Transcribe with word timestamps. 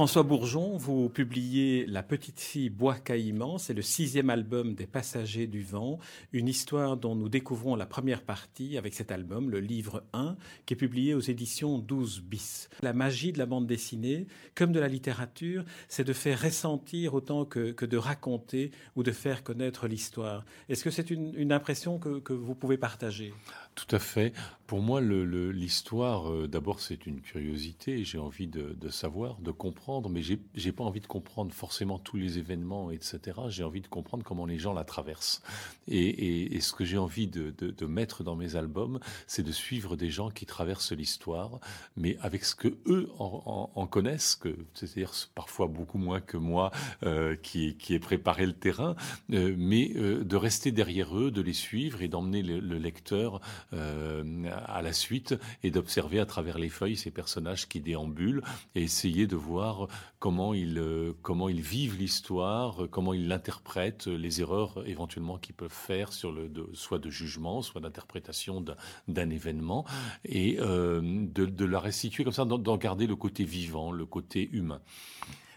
François 0.00 0.22
Bourgeon, 0.22 0.78
vous 0.78 1.10
publiez 1.10 1.84
La 1.84 2.02
petite 2.02 2.40
fille 2.40 2.70
bois 2.70 2.94
caïman, 2.94 3.58
c'est 3.58 3.74
le 3.74 3.82
sixième 3.82 4.30
album 4.30 4.74
des 4.74 4.86
Passagers 4.86 5.46
du 5.46 5.62
vent, 5.62 5.98
une 6.32 6.48
histoire 6.48 6.96
dont 6.96 7.14
nous 7.14 7.28
découvrons 7.28 7.76
la 7.76 7.84
première 7.84 8.22
partie 8.22 8.78
avec 8.78 8.94
cet 8.94 9.12
album, 9.12 9.50
le 9.50 9.60
livre 9.60 10.02
1, 10.14 10.38
qui 10.64 10.72
est 10.72 10.76
publié 10.78 11.12
aux 11.12 11.20
éditions 11.20 11.76
12 11.76 12.22
bis. 12.22 12.70
La 12.80 12.94
magie 12.94 13.32
de 13.32 13.38
la 13.38 13.44
bande 13.44 13.66
dessinée, 13.66 14.26
comme 14.54 14.72
de 14.72 14.80
la 14.80 14.88
littérature, 14.88 15.66
c'est 15.88 16.04
de 16.04 16.14
faire 16.14 16.40
ressentir 16.40 17.12
autant 17.12 17.44
que, 17.44 17.84
de 17.84 17.96
raconter 17.98 18.70
ou 18.96 19.02
de 19.02 19.12
faire 19.12 19.44
connaître 19.44 19.86
l'histoire. 19.86 20.46
Est-ce 20.70 20.82
que 20.82 20.90
c'est 20.90 21.10
une, 21.10 21.52
impression 21.52 21.98
que 21.98 22.32
vous 22.32 22.54
pouvez 22.54 22.78
partager? 22.78 23.34
Tout 23.74 23.96
à 23.96 23.98
fait. 23.98 24.32
Pour 24.70 24.82
moi, 24.82 25.00
l'histoire, 25.00 26.30
euh, 26.30 26.46
d'abord, 26.46 26.78
c'est 26.78 27.04
une 27.04 27.20
curiosité. 27.20 28.04
J'ai 28.04 28.18
envie 28.18 28.46
de, 28.46 28.88
savoir, 28.88 29.40
de 29.40 29.50
comprendre, 29.50 30.08
mais 30.08 30.22
j'ai 30.22 30.70
pas 30.70 30.84
envie 30.84 31.00
de 31.00 31.08
comprendre 31.08 31.52
forcément 31.52 31.98
tous 31.98 32.16
les 32.16 32.38
événements, 32.38 32.92
etc. 32.92 33.40
J'ai 33.48 33.64
envie 33.64 33.80
de 33.80 33.88
comprendre 33.88 34.22
comment 34.22 34.46
les 34.46 34.58
gens 34.58 34.72
la 34.72 34.84
traversent. 34.84 35.42
Et, 35.88 36.56
ce 36.60 36.72
que 36.72 36.84
j'ai 36.84 36.98
envie 36.98 37.26
de, 37.26 37.84
mettre 37.84 38.22
dans 38.22 38.36
mes 38.36 38.54
albums, 38.54 39.00
c'est 39.26 39.42
de 39.42 39.50
suivre 39.50 39.96
des 39.96 40.08
gens 40.08 40.30
qui 40.30 40.46
traversent 40.46 40.92
l'histoire, 40.92 41.58
mais 41.96 42.16
avec 42.20 42.44
ce 42.44 42.54
que 42.54 42.68
eux 42.86 43.10
en, 43.18 43.88
connaissent, 43.88 44.40
c'est-à-dire 44.74 45.12
parfois 45.34 45.66
beaucoup 45.66 45.98
moins 45.98 46.20
que 46.20 46.36
moi, 46.36 46.70
euh, 47.02 47.34
qui, 47.34 47.74
qui 47.76 47.94
ai 47.94 47.98
préparé 47.98 48.46
le 48.46 48.52
terrain, 48.52 48.94
euh, 49.32 49.52
mais 49.58 49.88
de 49.88 50.36
rester 50.36 50.70
derrière 50.70 51.18
eux, 51.18 51.32
de 51.32 51.42
les 51.42 51.54
suivre 51.54 52.02
et 52.02 52.08
d'emmener 52.08 52.44
le, 52.44 52.60
le 52.60 52.78
lecteur 52.78 53.40
euh, 53.72 54.22
à 54.66 54.82
la 54.82 54.92
suite 54.92 55.34
et 55.62 55.70
d'observer 55.70 56.20
à 56.20 56.26
travers 56.26 56.58
les 56.58 56.68
feuilles 56.68 56.96
ces 56.96 57.10
personnages 57.10 57.68
qui 57.68 57.80
déambulent 57.80 58.42
et 58.74 58.82
essayer 58.82 59.26
de 59.26 59.36
voir 59.36 59.88
comment 60.18 60.54
ils, 60.54 60.78
euh, 60.78 61.12
comment 61.22 61.48
ils 61.48 61.60
vivent 61.60 61.96
l'histoire, 61.98 62.88
comment 62.90 63.14
ils 63.14 63.28
l'interprètent, 63.28 64.06
les 64.06 64.40
erreurs 64.40 64.86
éventuellement 64.86 65.38
qu'ils 65.38 65.54
peuvent 65.54 65.70
faire 65.72 66.12
sur 66.12 66.32
le, 66.32 66.50
soit 66.74 66.98
de 66.98 67.10
jugement, 67.10 67.62
soit 67.62 67.80
d'interprétation 67.80 68.64
d'un 69.08 69.30
événement 69.30 69.84
et 70.24 70.58
euh, 70.60 71.00
de, 71.02 71.46
de, 71.46 71.64
la 71.64 71.80
restituer 71.80 72.24
comme 72.24 72.32
ça, 72.32 72.44
d'en 72.44 72.76
garder 72.76 73.06
le 73.06 73.16
côté 73.16 73.44
vivant, 73.44 73.92
le 73.92 74.06
côté 74.06 74.48
humain. 74.52 74.80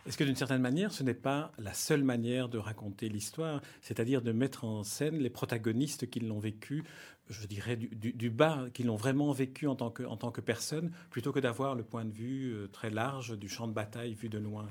Est-ce 0.06 0.18
que 0.18 0.24
d'une 0.24 0.36
certaine 0.36 0.62
manière, 0.62 0.92
ce 0.92 1.02
n'est 1.02 1.14
pas 1.14 1.52
la 1.58 1.74
seule 1.74 2.04
manière 2.04 2.50
de 2.50 2.58
raconter 2.58 3.08
l'histoire, 3.08 3.62
c'est-à-dire 3.82 4.22
de 4.22 4.34
mettre 4.34 4.66
en 4.66 4.84
scène 4.84 5.18
les 5.18 5.30
protagonistes 5.30 6.10
qui 6.10 6.20
l'ont 6.20 6.40
vécu 6.40 6.84
je 7.30 7.48
dirais, 7.48 7.78
du, 7.78 8.30
bas, 8.30 8.66
qui 8.74 8.84
l'ont 8.84 8.96
vraiment 8.96 9.32
vécu 9.32 9.68
en 9.68 9.76
tant, 9.76 9.90
que, 9.90 10.04
en 10.04 10.18
tant 10.18 10.32
que 10.32 10.42
personne, 10.42 10.92
plutôt 11.10 11.32
que 11.32 11.40
d'avoir 11.40 11.76
le 11.76 11.84
point 11.84 12.06
de 12.06 12.12
vue 12.12 12.54
euh, 12.54 12.68
très 12.68 12.90
large 12.90 13.38
du 13.38 13.48
champ 13.48 13.68
de 13.68 13.74
bataille 13.74 14.14
vu 14.14 14.30
de 14.30 14.38
loin? 14.38 14.68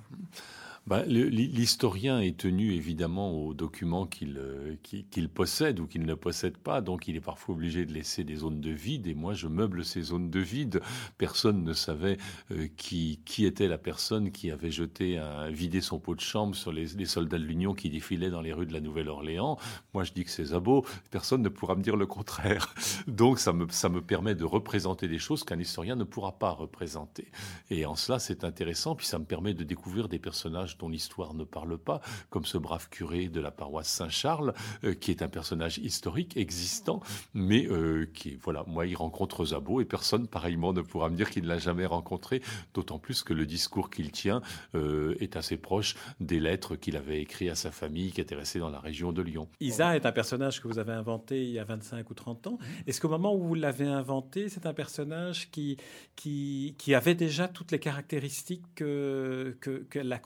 Bah, 0.87 1.05
L'historien 1.07 2.21
est 2.21 2.37
tenu 2.37 2.73
évidemment 2.73 3.31
aux 3.31 3.55
documents 3.55 4.09
euh, 4.23 4.75
qu'il 4.83 5.29
possède 5.29 5.79
ou 5.79 5.87
qu'il 5.87 6.05
ne 6.05 6.15
possède 6.15 6.57
pas, 6.57 6.81
donc 6.81 7.07
il 7.07 7.15
est 7.15 7.21
parfois 7.21 7.55
obligé 7.55 7.87
de 7.87 7.93
laisser 7.93 8.25
des 8.25 8.37
zones 8.37 8.61
de 8.61 8.71
vide, 8.71 9.07
et 9.07 9.15
moi 9.15 9.33
je 9.33 9.47
meuble 9.47 9.85
ces 9.85 10.03
zones 10.03 10.29
de 10.29 10.41
vide. 10.41 10.81
Personne 11.19 11.63
ne 11.63 11.73
savait 11.73 12.19
euh, 12.51 12.67
qui, 12.77 13.21
était 13.39 13.69
la 13.69 13.79
personne 13.79 14.33
qui 14.33 14.51
avait 14.51 14.73
jeté, 14.73 15.19
un, 15.19 15.51
vidé 15.51 15.81
son 15.81 16.01
pot 16.01 16.17
de 16.17 16.21
chambre 16.21 16.57
sur 16.57 16.73
les, 16.73 16.87
soldats 17.07 17.39
de 17.39 17.45
l'Union 17.45 17.75
qui 17.75 17.89
défilaient 17.89 18.31
dans 18.31 18.41
les 18.41 18.53
rues 18.53 18.67
de 18.67 18.73
la 18.73 18.81
Nouvelle-Orléans. 18.81 19.59
Moi 19.95 20.03
je 20.03 20.13
dis 20.13 20.25
que 20.25 20.31
c'est 20.31 20.47
Zabot, 20.47 20.85
personne 21.13 21.43
ne 21.43 21.49
pourra 21.49 21.77
me 21.77 21.83
dire 21.83 21.97
le 21.97 22.07
contraire. 22.07 22.75
Donc 23.07 23.39
ça 23.39 23.53
me 23.53 24.01
permet 24.01 24.35
de 24.35 24.45
représenter 24.45 25.07
des 25.07 25.19
choses 25.19 25.45
qu'un 25.45 25.61
historien 25.61 25.95
ne 25.95 26.05
pourra 26.05 26.33
pas 26.33 26.51
représenter. 26.51 27.29
Et 27.71 27.87
en 27.87 27.95
cela 27.95 28.19
c'est 28.19 28.43
intéressant, 28.43 28.97
puis 28.97 29.07
ça 29.07 29.21
me 29.21 29.25
permet 29.25 29.55
de 29.55 29.63
découvrir 29.63 30.09
des 30.09 30.19
personnages 30.19 30.72
dont 30.79 30.89
l'histoire 30.89 31.35
ne 31.35 31.45
parle 31.45 31.79
pas, 31.79 32.01
comme 32.31 32.45
ce 32.45 32.59
brave 32.59 32.89
curé 32.89 33.29
de 33.29 33.41
la 33.41 33.51
paroisse 33.51 33.89
Saint-Charles, 33.89 34.55
euh, 34.85 34.95
qui 34.95 35.11
est 35.11 35.23
un 35.23 35.29
personnage 35.29 35.79
historique 35.79 36.37
existant, 36.37 37.01
mais 37.35 37.67
euh, 37.67 38.09
qui, 38.15 38.37
voilà, 38.37 38.65
moi, 38.67 38.87
il 38.87 38.97
rencontre 38.97 39.45
Zabot 39.47 39.81
et 39.81 39.85
personne, 39.85 40.27
pareillement, 40.27 40.73
ne 40.73 40.83
pourra 40.83 41.09
me 41.11 41.17
dire 41.17 41.31
qu'il 41.31 41.45
ne 41.45 41.49
l'a 41.49 41.59
jamais 41.59 41.87
rencontré, 41.87 42.43
d'autant 42.75 42.99
plus 42.99 43.23
que 43.23 43.35
le 43.35 43.47
discours 43.47 43.91
qu'il 43.91 44.11
tient 44.11 44.43
euh, 44.75 45.15
est 45.21 45.37
assez 45.37 45.57
proche 45.57 45.97
des 46.21 46.41
lettres 46.41 46.77
qu'il 46.77 46.97
avait 46.97 47.21
écrites 47.21 47.51
à 47.51 47.55
sa 47.55 47.71
famille 47.71 48.13
qui 48.13 48.21
était 48.21 48.35
restée 48.35 48.59
dans 48.59 48.71
la 48.71 48.81
région 48.81 49.13
de 49.13 49.23
Lyon. 49.23 49.49
Isa 49.61 49.97
est 49.97 50.07
un 50.07 50.13
personnage 50.13 50.61
que 50.61 50.69
vous 50.69 50.79
avez 50.79 50.93
inventé 50.93 51.45
il 51.45 51.51
y 51.51 51.59
a 51.59 51.65
25 51.65 52.09
ou 52.11 52.15
30 52.15 52.47
ans. 52.47 52.59
Est-ce 52.87 53.01
qu'au 53.01 53.09
moment 53.09 53.35
où 53.35 53.43
vous 53.43 53.55
l'avez 53.55 53.87
inventé, 53.87 54.49
c'est 54.49 54.67
un 54.67 54.75
personnage 54.75 55.51
qui, 55.51 55.77
qui, 56.17 56.95
avait 56.95 57.15
déjà 57.15 57.49
toutes 57.49 57.73
les 57.73 57.79
caractéristiques 57.79 58.65
qu'elle 58.75 59.57
que, 59.61 60.13
a 60.13 60.19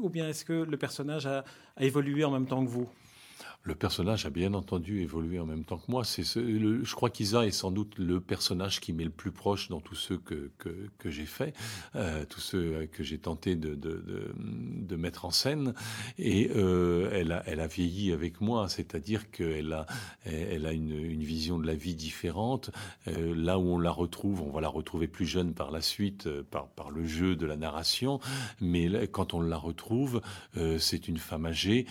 ou 0.00 0.08
bien 0.08 0.28
est-ce 0.28 0.44
que 0.44 0.52
le 0.52 0.76
personnage 0.76 1.26
a 1.26 1.44
évolué 1.78 2.24
en 2.24 2.30
même 2.30 2.46
temps 2.46 2.64
que 2.64 2.70
vous? 2.70 2.88
Le 3.62 3.74
personnage 3.74 4.26
a 4.26 4.30
bien 4.30 4.54
entendu 4.54 5.02
évolué 5.02 5.38
en 5.38 5.46
même 5.46 5.64
temps 5.64 5.78
que 5.78 5.90
moi. 5.90 6.04
C'est 6.04 6.22
je 6.24 6.94
crois 6.94 7.10
qu'Isa 7.10 7.46
est 7.46 7.50
sans 7.50 7.70
doute 7.70 7.98
le 7.98 8.20
personnage 8.20 8.80
qui 8.80 8.92
m'est 8.92 9.04
le 9.04 9.10
plus 9.10 9.32
proche 9.32 9.68
dans 9.68 9.80
tous 9.80 9.94
ceux 9.94 10.18
que, 10.18 10.50
j'ai 11.04 11.26
fait, 11.26 11.54
euh, 11.94 12.24
tous 12.24 12.40
ceux 12.40 12.88
que 12.92 13.02
j'ai 13.02 13.18
tenté 13.18 13.56
de, 13.56 14.96
mettre 14.96 15.24
en 15.24 15.30
scène. 15.30 15.74
Et 16.18 16.50
euh, 16.54 17.10
elle, 17.12 17.60
a, 17.60 17.66
vieilli 17.66 18.12
avec 18.12 18.40
moi, 18.40 18.68
c'est-à-dire 18.68 19.30
qu'elle 19.30 19.72
a, 19.72 19.86
elle 20.24 20.66
a 20.66 20.72
une, 20.72 21.22
vision 21.22 21.58
de 21.58 21.66
la 21.66 21.74
vie 21.74 21.94
différente. 21.94 22.70
Euh, 23.08 23.34
là 23.34 23.58
où 23.58 23.62
on 23.74 23.78
la 23.78 23.90
retrouve, 23.90 24.42
on 24.42 24.50
va 24.50 24.60
la 24.60 24.68
retrouver 24.68 25.06
plus 25.06 25.26
jeune 25.26 25.54
par 25.54 25.70
la 25.70 25.80
suite, 25.80 26.26
euh, 26.26 26.42
par, 26.42 26.90
le 26.90 27.06
jeu 27.06 27.36
de 27.36 27.46
la 27.46 27.56
narration. 27.56 28.20
Mais 28.60 29.06
quand 29.08 29.34
on 29.34 29.40
la 29.40 29.56
retrouve, 29.56 30.20
euh, 30.56 30.78
c'est 30.78 31.08
une 31.08 31.18
femme 31.18 31.46
âgée 31.46 31.86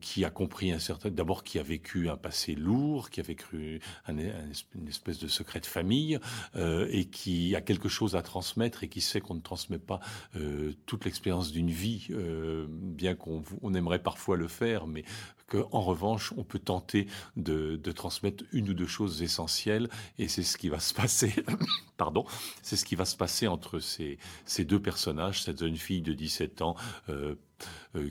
qui 0.00 0.24
a 0.24 0.30
compris 0.30 0.72
un 0.72 0.78
d'abord 1.04 1.44
qui 1.44 1.58
a 1.58 1.62
vécu 1.62 2.08
un 2.08 2.16
passé 2.16 2.54
lourd, 2.54 3.10
qui 3.10 3.20
a 3.20 3.22
vécu 3.22 3.80
une 4.08 4.88
espèce 4.88 5.18
de 5.18 5.28
secret 5.28 5.60
de 5.60 5.66
famille 5.66 6.18
euh, 6.56 6.88
et 6.90 7.04
qui 7.06 7.54
a 7.56 7.60
quelque 7.60 7.88
chose 7.88 8.16
à 8.16 8.22
transmettre 8.22 8.84
et 8.84 8.88
qui 8.88 9.00
sait 9.00 9.20
qu'on 9.20 9.34
ne 9.34 9.40
transmet 9.40 9.78
pas 9.78 10.00
euh, 10.36 10.72
toute 10.86 11.04
l'expérience 11.04 11.52
d'une 11.52 11.70
vie, 11.70 12.06
euh, 12.10 12.66
bien 12.68 13.14
qu'on 13.14 13.42
on 13.62 13.74
aimerait 13.74 14.02
parfois 14.02 14.36
le 14.36 14.48
faire, 14.48 14.86
mais 14.86 15.04
qu'en 15.48 15.80
revanche, 15.80 16.32
on 16.36 16.44
peut 16.44 16.58
tenter 16.58 17.06
de, 17.36 17.76
transmettre 17.92 18.44
une 18.52 18.70
ou 18.70 18.74
deux 18.74 18.86
choses 18.86 19.22
essentielles 19.22 19.88
et 20.18 20.28
c'est 20.28 20.42
ce 20.42 20.56
qui 20.56 20.68
va 20.68 20.80
se 20.80 20.94
passer. 20.94 21.34
Pardon, 21.98 22.24
c'est 22.62 22.76
ce 22.76 22.84
qui 22.84 22.94
va 22.94 23.04
se 23.04 23.16
passer 23.16 23.46
entre 23.46 23.78
ces, 23.78 24.18
deux 24.64 24.80
personnages, 24.80 25.42
cette 25.42 25.60
jeune 25.60 25.76
fille 25.76 26.00
de 26.00 26.14
17 26.14 26.62
ans. 26.62 26.74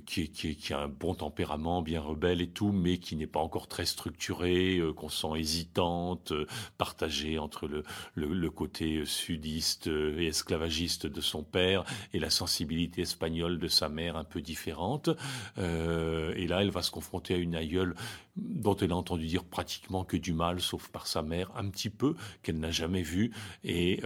Qui, 0.06 0.30
qui, 0.30 0.56
qui, 0.56 0.74
a 0.74 0.80
un 0.82 0.88
bon 0.88 1.16
tempérament, 1.16 1.82
bien 1.82 2.02
rebelle 2.02 2.42
et 2.42 2.50
tout, 2.50 2.72
mais 2.72 2.98
qui 2.98 3.16
n'est 3.16 3.28
pas 3.28 3.40
encore 3.40 3.68
très 3.68 3.86
structurée, 3.86 4.78
euh, 4.78 4.94
qu'on 4.94 5.10
sent 5.10 5.38
hésitante, 5.38 6.32
euh, 6.32 6.46
partagée 6.78 7.40
entre 7.40 7.68
le, 8.16 8.50
côté 8.52 9.06
sudiste 9.06 9.88
et 9.88 10.28
esclavagiste 10.28 11.08
de 11.08 11.22
son 11.22 11.44
père 11.44 11.84
et 12.14 12.20
la 12.20 12.30
sensibilité 12.30 13.02
espagnole 13.02 13.60
de 13.60 13.68
sa 13.68 13.88
mère 13.88 14.18
un 14.18 14.24
peu 14.26 14.42
différente. 14.42 15.10
et 15.58 16.48
là, 16.48 16.62
elle 16.62 16.70
va 16.70 16.82
se 16.82 16.92
confronter 16.92 17.34
à 17.34 17.38
une 17.38 17.56
aïeule 17.56 17.96
dont 18.36 18.76
elle 18.76 18.92
a 18.92 18.96
entendu 18.96 19.26
dire 19.26 19.46
pratiquement 19.46 20.04
que 20.04 20.18
du 20.18 20.34
mal, 20.34 20.60
sauf 20.60 20.90
par 20.90 21.08
sa 21.08 21.22
mère, 21.22 21.52
un 21.56 21.70
petit 21.70 21.90
peu, 21.90 22.16
qu'elle 22.44 22.60
n'a 22.60 22.72
jamais 22.72 23.04
vu. 23.04 23.32
Et 23.64 24.02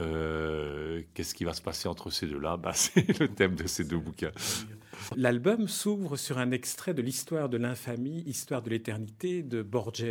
qu'est-ce 1.14 1.34
qui 1.34 1.44
va 1.44 1.54
se 1.54 1.62
passer 1.62 1.88
entre 1.88 2.12
ces 2.12 2.28
deux-là? 2.28 2.58
Bah, 2.58 2.74
C'est 2.96 3.20
le 3.20 3.28
thème 3.28 3.56
de 3.56 3.68
ces 3.68 3.84
deux 3.84 3.98
bouquins. 3.98 4.32
L'album 5.16 5.68
s'ouvre 5.68 6.18
sur 6.18 6.38
un 6.38 6.52
extrait 6.52 6.94
de 6.94 7.02
l'histoire 7.02 7.50
de 7.50 7.58
l'infamie, 7.58 8.24
histoire 8.26 8.62
de 8.62 8.70
l'éternité 8.70 9.44
de 9.44 9.62
Borges. 9.62 10.06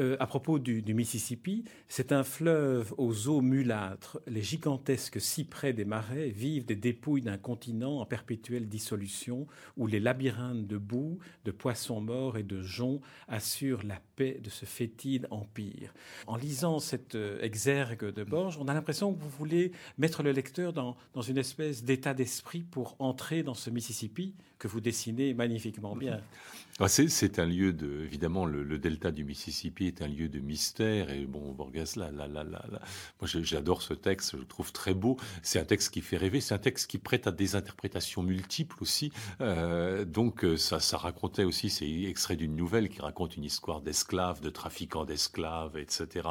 Euh, 0.00 0.16
à 0.20 0.26
propos 0.26 0.58
du, 0.58 0.82
Mississippi, 0.94 1.64
c'est 1.88 2.12
un 2.12 2.22
fleuve 2.22 2.94
aux 2.98 3.28
eaux 3.28 3.40
mulâtres. 3.40 4.20
Les 4.26 4.42
gigantesques 4.42 5.20
cyprès 5.20 5.72
des 5.72 5.84
marais 5.84 6.28
vivent 6.28 6.66
des 6.66 6.76
dépouilles 6.76 7.22
d'un 7.22 7.38
continent 7.38 8.00
en 8.00 8.06
perpétuelle 8.06 8.68
dissolution, 8.68 9.46
où 9.76 9.86
les 9.86 10.00
labyrinthes 10.00 10.66
de 10.66 10.78
boue, 10.78 11.18
de 11.44 11.50
poissons 11.50 12.00
morts 12.00 12.38
et 12.38 12.42
de 12.42 12.62
joncs 12.62 13.00
assurent 13.28 13.82
la 13.84 14.00
paix 14.16 14.40
de 14.42 14.50
ce 14.50 14.66
fétide 14.66 15.26
empire. 15.30 15.92
En 16.26 16.36
lisant 16.36 16.78
cet 16.78 17.14
euh, 17.14 17.40
exergue 17.40 18.12
de 18.12 18.24
Borges, 18.24 18.58
on 18.60 18.68
a 18.68 18.74
l'impression 18.74 19.12
que 19.12 19.20
vous 19.20 19.28
voulez 19.30 19.72
mettre 19.98 20.22
le 20.22 20.32
lecteur 20.32 20.72
dans, 20.72 20.96
dans 21.12 21.22
une 21.22 21.38
espèce 21.38 21.82
d'état 21.82 22.14
d'esprit 22.14 22.62
pour 22.62 22.96
entrer 22.98 23.42
dans 23.42 23.54
ce 23.54 23.70
Mississippi 23.70 24.23
Mississippi 24.24 24.53
que 24.58 24.68
vous 24.68 24.80
dessinez 24.80 25.34
magnifiquement 25.34 25.96
bien. 25.96 26.20
Ah, 26.80 26.88
c'est 26.88 27.38
un 27.38 27.46
lieu 27.46 27.72
de, 27.72 28.02
évidemment, 28.02 28.46
le, 28.46 28.78
delta 28.78 29.12
du 29.12 29.22
Mississippi 29.22 29.86
est 29.86 30.02
un 30.02 30.08
lieu 30.08 30.28
de 30.28 30.40
mystère. 30.40 31.08
Et 31.10 31.24
bon, 31.24 31.52
Borges, 31.52 31.94
là, 31.94 32.10
là, 32.10 32.26
là, 32.26 32.42
là, 32.42 32.64
moi 33.20 33.30
j'adore 33.30 33.80
ce 33.80 33.94
texte, 33.94 34.32
je 34.32 34.38
le 34.38 34.44
trouve 34.44 34.72
très 34.72 34.92
beau. 34.92 35.16
C'est 35.42 35.60
un 35.60 35.64
texte 35.64 35.94
qui 35.94 36.00
fait 36.00 36.16
rêver, 36.16 36.40
c'est 36.40 36.52
un 36.52 36.58
texte 36.58 36.90
qui 36.90 36.98
prête 36.98 37.28
à 37.28 37.30
des 37.30 37.54
interprétations 37.54 38.24
multiples 38.24 38.76
aussi. 38.80 39.12
Euh, 39.40 40.04
donc 40.04 40.44
euh, 40.44 40.56
ça, 40.56 40.80
ça 40.80 40.96
racontait 40.96 41.44
aussi, 41.44 41.70
c'est 41.70 41.88
extrait 41.88 42.34
d'une 42.34 42.56
nouvelle 42.56 42.88
qui 42.88 43.00
raconte 43.00 43.36
une 43.36 43.44
histoire 43.44 43.80
d'esclaves, 43.80 44.40
de 44.40 44.50
trafiquants 44.50 45.04
d'esclaves, 45.04 45.78
etc. 45.78 46.28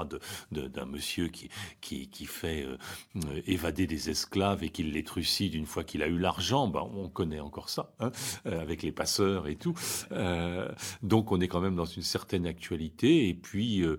D'un 0.51 0.67
de, 0.67 0.83
monsieur 0.83 1.29
qui, 1.29 1.47
qui, 1.79 2.09
qui 2.09 2.25
fait 2.25 2.65
euh, 2.65 3.41
évader 3.47 3.87
des 3.87 4.09
esclaves 4.09 4.61
et 4.61 4.69
qui 4.69 4.83
les 4.83 5.05
trucide 5.05 5.53
une 5.55 5.67
fois 5.67 5.85
qu'il 5.85 6.03
a 6.03 6.07
eu 6.07 6.19
l'argent. 6.19 6.67
Ben, 6.67 6.85
on 6.93 7.07
connaît 7.07 7.39
encore 7.39 7.69
ça, 7.69 7.93
hein, 8.01 8.11
avec 8.45 8.83
les 8.83 8.91
passeurs 8.91 9.47
et 9.47 9.55
tout. 9.55 9.73
Euh, 10.11 10.67
donc 11.01 11.31
on 11.31 11.39
est 11.39 11.47
quand 11.47 11.61
même 11.61 11.75
dans 11.75 11.85
une 11.85 12.03
certaine 12.03 12.45
actualité. 12.45 13.29
Et 13.29 13.33
puis 13.33 13.81
euh, 13.81 13.97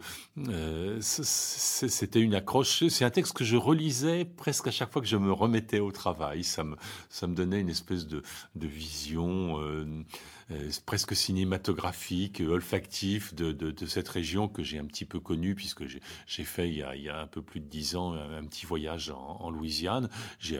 euh, 0.49 0.99
c'était 1.01 2.21
une 2.21 2.35
accroche. 2.35 2.87
C'est 2.89 3.05
un 3.05 3.11
texte 3.11 3.35
que 3.35 3.45
je 3.45 3.57
relisais 3.57 4.25
presque 4.25 4.67
à 4.69 4.71
chaque 4.71 4.93
fois 4.93 5.03
que 5.03 5.09
je 5.09 5.17
me 5.17 5.33
remettais 5.33 5.81
au 5.81 5.93
travail. 5.93 6.45
Ça 6.45 6.65
me 6.65 6.77
ça 7.09 7.27
me 7.27 7.35
donnait 7.35 7.61
une 7.61 7.71
espèce 7.71 8.07
de, 8.07 8.23
de 8.55 8.67
vision. 8.67 9.59
Euh, 10.51 10.71
presque 10.85 11.17
cinématographique, 11.17 12.43
olfactif 12.47 13.35
de, 13.35 13.53
de, 13.53 13.71
de, 13.71 13.87
cette 13.87 14.09
région 14.09 14.47
que 14.47 14.63
j'ai 14.63 14.79
un 14.79 14.85
petit 14.85 15.07
peu 15.07 15.19
connue 15.19 15.55
puisque 15.55 15.85
j'ai 15.87 16.45
fait 16.45 16.69
il 16.69 16.77
y, 16.77 16.83
a, 16.83 16.95
il 16.95 17.03
y, 17.03 17.09
a, 17.09 17.19
un 17.19 17.27
peu 17.27 17.41
plus 17.41 17.61
de 17.61 17.67
dix 17.67 17.97
ans 17.97 18.13
un, 18.13 18.45
petit 18.45 18.67
voyage 18.67 19.09
en, 19.11 19.39
en 19.41 19.51
Louisiane. 19.51 20.11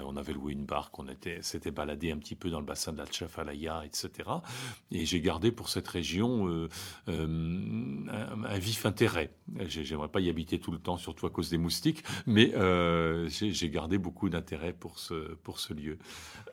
On 0.07 0.17
avait 0.17 0.33
loué 0.33 0.55
une 0.55 0.65
barque, 0.65 0.99
on 0.99 1.09
était 1.09 1.43
s'était 1.43 1.71
baladé 1.71 2.13
un 2.13 2.17
petit 2.17 2.35
peu 2.35 2.49
dans 2.49 2.61
le 2.61 2.67
bassin 2.67 2.93
de 2.93 2.99
la 2.99 3.07
Tchafalaya, 3.07 3.85
etc. 3.85 4.31
Et 4.91 5.05
j'ai 5.05 5.21
gardé 5.21 5.53
pour 5.53 5.69
cette 5.69 5.89
région 5.89 6.49
euh, 6.49 6.69
euh, 7.09 8.07
un, 8.09 8.45
un, 8.45 8.59
vif 8.59 8.87
intérêt. 8.87 9.33
J'aimerais 9.67 10.09
pas 10.09 10.21
y 10.21 10.31
habiter 10.31 10.59
tout 10.59 10.73
le 10.73 10.79
temps, 10.79 10.97
surtout 10.97 11.27
à 11.27 11.31
cause 11.31 11.51
des 11.51 11.59
moustiques, 11.59 12.05
mais 12.27 12.53
j'ai 13.29 13.71
gardé 13.71 13.99
beaucoup 13.99 14.31
d'intérêt 14.31 14.73
pour 14.73 14.99
ce, 14.99 15.35
pour 15.43 15.59
ce 15.59 15.75
lieu. 15.75 15.99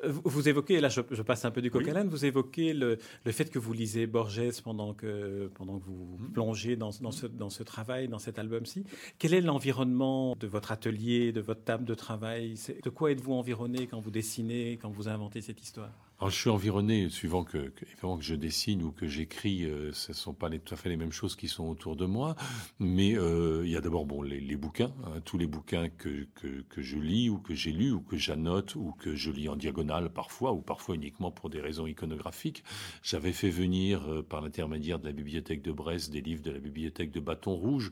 Vous 0.03 0.49
évoquez, 0.49 0.81
là 0.81 0.89
je, 0.89 1.01
je 1.09 1.21
passe 1.21 1.45
un 1.45 1.51
peu 1.51 1.61
du 1.61 1.71
coq 1.71 1.87
à 1.87 1.93
l'âne, 1.93 2.09
vous 2.09 2.25
évoquez 2.25 2.73
le, 2.73 2.97
le 3.23 3.31
fait 3.31 3.49
que 3.49 3.59
vous 3.59 3.73
lisez 3.73 4.07
Borges 4.07 4.61
pendant 4.63 4.93
que, 4.93 5.51
pendant 5.55 5.79
que 5.79 5.85
vous 5.85 6.17
mhm. 6.19 6.31
plongez 6.31 6.75
dans, 6.75 6.89
dans, 7.01 7.11
ce, 7.11 7.27
dans 7.27 7.49
ce 7.49 7.63
travail, 7.63 8.07
dans 8.07 8.19
cet 8.19 8.39
album-ci, 8.39 8.83
quel 9.19 9.33
est 9.33 9.41
l'environnement 9.41 10.35
de 10.39 10.47
votre 10.47 10.71
atelier, 10.71 11.31
de 11.31 11.41
votre 11.41 11.63
table 11.63 11.85
de 11.85 11.93
travail? 11.93 12.55
De 12.83 12.89
quoi 12.89 13.11
êtes-vous 13.11 13.33
environné 13.33 13.87
quand 13.87 13.99
vous 13.99 14.11
dessinez, 14.11 14.77
quand 14.81 14.89
vous 14.89 15.07
inventez 15.07 15.41
cette 15.41 15.61
histoire? 15.61 16.10
Alors, 16.21 16.29
je 16.29 16.37
suis 16.37 16.51
environné, 16.51 17.09
suivant 17.09 17.43
que, 17.43 17.73
évidemment, 17.81 18.15
que 18.15 18.23
je 18.23 18.35
dessine 18.35 18.83
ou 18.83 18.91
que 18.91 19.07
j'écris, 19.07 19.65
euh, 19.65 19.91
ce 19.91 20.11
ne 20.11 20.15
sont 20.15 20.35
pas 20.35 20.49
les, 20.49 20.59
tout 20.59 20.71
à 20.75 20.77
fait 20.77 20.87
les 20.87 20.95
mêmes 20.95 21.11
choses 21.11 21.35
qui 21.35 21.47
sont 21.47 21.67
autour 21.67 21.95
de 21.95 22.05
moi. 22.05 22.35
Mais 22.77 23.17
euh, 23.17 23.63
il 23.65 23.71
y 23.71 23.75
a 23.75 23.81
d'abord 23.81 24.05
bon, 24.05 24.21
les, 24.21 24.39
les 24.39 24.55
bouquins, 24.55 24.93
hein, 25.03 25.19
tous 25.25 25.39
les 25.39 25.47
bouquins 25.47 25.89
que, 25.89 26.27
que, 26.35 26.61
que, 26.69 26.81
je 26.83 26.99
lis 26.99 27.31
ou 27.31 27.39
que 27.39 27.55
j'ai 27.55 27.71
lus 27.71 27.89
ou 27.89 28.01
que 28.01 28.17
j'annote 28.17 28.75
ou 28.75 28.91
que 28.99 29.15
je 29.15 29.31
lis 29.31 29.49
en 29.49 29.55
diagonale 29.55 30.13
parfois 30.13 30.53
ou 30.53 30.61
parfois 30.61 30.93
uniquement 30.93 31.31
pour 31.31 31.49
des 31.49 31.59
raisons 31.59 31.87
iconographiques. 31.87 32.63
J'avais 33.01 33.33
fait 33.33 33.49
venir 33.49 34.07
euh, 34.07 34.21
par 34.21 34.41
l'intermédiaire 34.41 34.99
de 34.99 35.07
la 35.07 35.13
bibliothèque 35.13 35.63
de 35.63 35.71
Brest 35.71 36.11
des 36.11 36.21
livres 36.21 36.43
de 36.43 36.51
la 36.51 36.59
bibliothèque 36.59 37.09
de 37.09 37.19
Bâton 37.19 37.55
Rouge. 37.55 37.89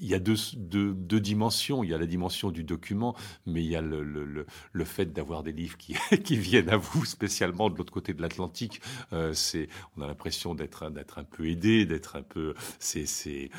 Il 0.00 0.08
y 0.08 0.14
a 0.14 0.18
deux, 0.18 0.34
deux, 0.56 0.94
deux, 0.94 1.20
dimensions. 1.20 1.84
Il 1.84 1.90
y 1.90 1.94
a 1.94 1.98
la 1.98 2.06
dimension 2.06 2.50
du 2.50 2.64
document, 2.64 3.14
mais 3.46 3.62
il 3.62 3.70
y 3.70 3.76
a 3.76 3.82
le, 3.82 4.02
le, 4.02 4.24
le, 4.24 4.46
le 4.72 4.84
fait 4.84 5.12
d'avoir 5.12 5.44
des 5.44 5.52
livres 5.52 5.76
qui, 5.76 5.94
qui 6.24 6.36
viennent 6.36 6.68
à 6.68 6.76
vous 6.76 7.04
spécialement 7.04 7.51
de 7.52 7.76
l'autre 7.76 7.92
côté 7.92 8.14
de 8.14 8.22
l'Atlantique. 8.22 8.80
Euh, 9.12 9.32
c'est, 9.32 9.68
on 9.96 10.02
a 10.02 10.06
l'impression 10.06 10.54
d'être 10.54 10.90
d'être 10.90 11.18
un 11.18 11.24
peu 11.24 11.48
aidé, 11.48 11.84
d'être 11.86 12.16
un 12.16 12.22
peu, 12.22 12.54
c'est 12.78 13.06
c'est 13.06 13.50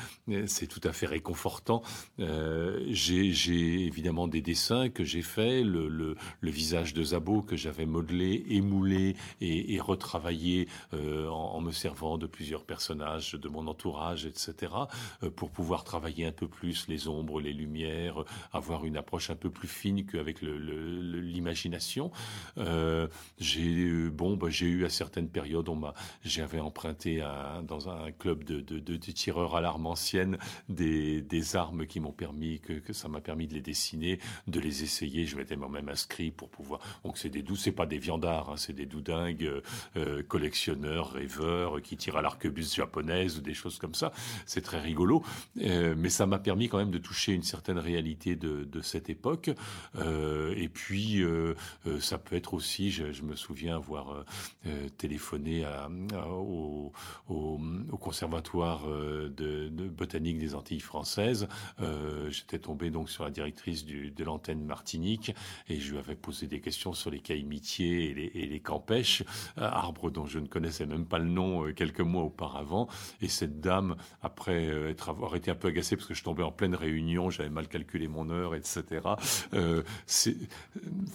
c'est 0.46 0.66
tout 0.66 0.80
à 0.84 0.92
fait 0.92 1.06
réconfortant. 1.06 1.82
Euh, 2.20 2.84
j'ai 2.88 3.86
évidemment 3.86 4.28
des 4.28 4.40
dessins 4.40 4.88
que 4.88 5.04
j'ai 5.04 5.22
faits, 5.22 5.64
le, 5.64 5.88
le, 5.88 6.16
visage 6.50 6.94
de 6.94 7.02
Zabo 7.02 7.42
que 7.42 7.56
j'avais 7.56 7.86
modelé, 7.86 8.44
émoulé 8.48 9.16
et, 9.40 9.74
et 9.74 9.80
retravaillé 9.80 10.68
euh, 10.92 11.28
en, 11.28 11.60
me 11.60 11.72
servant 11.72 12.16
de 12.18 12.26
plusieurs 12.26 12.64
personnages 12.64 13.32
de 13.32 13.48
mon 13.48 13.66
entourage, 13.66 14.26
etc. 14.26 14.72
Pour 15.36 15.50
pouvoir 15.50 15.82
travailler 15.82 16.26
un 16.26 16.32
peu 16.32 16.46
plus 16.46 16.86
les 16.88 17.08
ombres, 17.08 17.40
les 17.40 17.52
lumières, 17.52 18.24
avoir 18.52 18.84
une 18.84 18.96
approche 18.96 19.30
un 19.30 19.36
peu 19.36 19.50
plus 19.50 19.68
fine 19.68 20.06
qu'avec 20.06 20.42
l'imagination. 20.42 22.12
J'ai 23.38 23.83
bon, 24.10 24.36
bah, 24.36 24.48
j'ai 24.50 24.66
eu 24.66 24.84
à 24.84 24.88
certaines 24.88 25.28
périodes, 25.28 25.68
on 25.68 25.84
j'avais 26.24 26.60
emprunté 26.60 27.22
dans 27.66 27.88
un 27.88 28.10
club 28.12 28.44
de, 28.44 28.96
tireurs 28.96 29.56
à 29.56 29.60
l'arme 29.60 29.86
ancienne 29.86 30.38
des, 30.68 31.56
armes 31.56 31.86
qui 31.86 32.00
m'ont 32.00 32.12
permis, 32.12 32.60
que, 32.60 32.92
ça 32.92 33.08
m'a 33.08 33.20
permis 33.20 33.46
de 33.46 33.54
les 33.54 33.60
dessiner, 33.60 34.18
de 34.46 34.60
les 34.60 34.82
essayer. 34.82 35.26
Je 35.26 35.36
m'étais 35.36 35.56
moi-même 35.56 35.88
inscrit 35.88 36.30
pour 36.30 36.48
pouvoir. 36.48 36.80
Donc 37.04 37.18
c'est 37.18 37.28
des 37.28 37.42
doux, 37.42 37.56
c'est 37.56 37.72
pas 37.72 37.86
des 37.86 37.98
viandards, 37.98 38.50
hein, 38.50 38.56
c'est 38.56 38.72
des 38.72 38.86
doudingues 38.86 39.44
euh, 39.44 39.60
euh, 39.96 40.22
collectionneurs, 40.22 41.12
rêveurs 41.12 41.82
qui 41.82 41.96
tirent 41.96 42.16
à 42.16 42.22
l'arquebuse 42.22 42.74
japonaise 42.74 43.38
ou 43.38 43.40
des 43.42 43.54
choses 43.54 43.78
comme 43.78 43.94
ça. 43.94 44.12
C'est 44.46 44.62
très 44.62 44.80
rigolo, 44.80 45.22
euh, 45.60 45.94
mais 45.96 46.08
ça 46.08 46.26
m'a 46.26 46.38
permis 46.38 46.68
quand 46.68 46.78
même 46.78 46.90
de 46.90 46.98
toucher 46.98 47.32
une 47.32 47.42
certaine 47.42 47.78
réalité 47.78 48.36
de, 48.36 48.80
cette 48.82 49.08
époque. 49.08 49.50
Euh, 49.96 50.54
et 50.56 50.68
puis 50.68 51.22
euh, 51.22 51.54
euh, 51.86 52.00
ça 52.00 52.18
peut 52.18 52.36
être 52.36 52.54
aussi, 52.54 52.90
je 52.90 53.22
me 53.22 53.34
souviens 53.36 53.73
avoir 53.74 54.10
euh, 54.10 54.24
euh, 54.66 54.88
téléphoné 54.96 55.64
à, 55.64 55.88
au, 57.94 57.96
conservatoire 57.96 58.82
euh, 58.88 59.28
de, 59.30 59.68
botanique 59.88 60.38
des 60.38 60.54
Antilles 60.54 60.80
françaises. 60.80 61.48
J'étais 62.28 62.58
tombé 62.58 62.90
donc 62.90 63.10
sur 63.10 63.24
la 63.24 63.30
directrice 63.30 63.84
de 63.86 64.24
l'antenne 64.24 64.64
Martinique 64.64 65.34
et 65.68 65.78
je 65.78 65.92
lui 65.92 65.98
avais 65.98 66.14
posé 66.14 66.46
des 66.46 66.60
questions 66.60 66.92
sur 66.92 67.10
les 67.10 67.20
caïmitiers 67.20 68.10
et 68.10 68.14
les, 68.14 68.30
et 68.34 68.46
les 68.46 68.60
campèches, 68.60 69.22
arbres 69.56 70.10
dont 70.10 70.26
je 70.26 70.38
ne 70.38 70.46
connaissais 70.46 70.86
même 70.86 71.06
pas 71.06 71.18
le 71.18 71.26
nom 71.26 71.72
quelques 71.72 72.00
mois 72.00 72.22
auparavant. 72.22 72.88
Et 73.20 73.28
cette 73.28 73.60
dame, 73.60 73.96
après 74.22 74.64
être 74.90 75.08
avoir 75.08 75.36
été 75.36 75.50
un 75.50 75.54
peu 75.54 75.68
agacée 75.68 75.96
parce 75.96 76.08
que 76.08 76.14
je 76.14 76.24
tombais 76.24 76.42
en 76.42 76.52
pleine 76.52 76.74
réunion, 76.74 77.30
j'avais 77.30 77.50
mal 77.50 77.68
calculé 77.68 78.08
mon 78.08 78.30
heure, 78.30 78.54
etc. 78.54 78.84
Euh, 79.54 79.82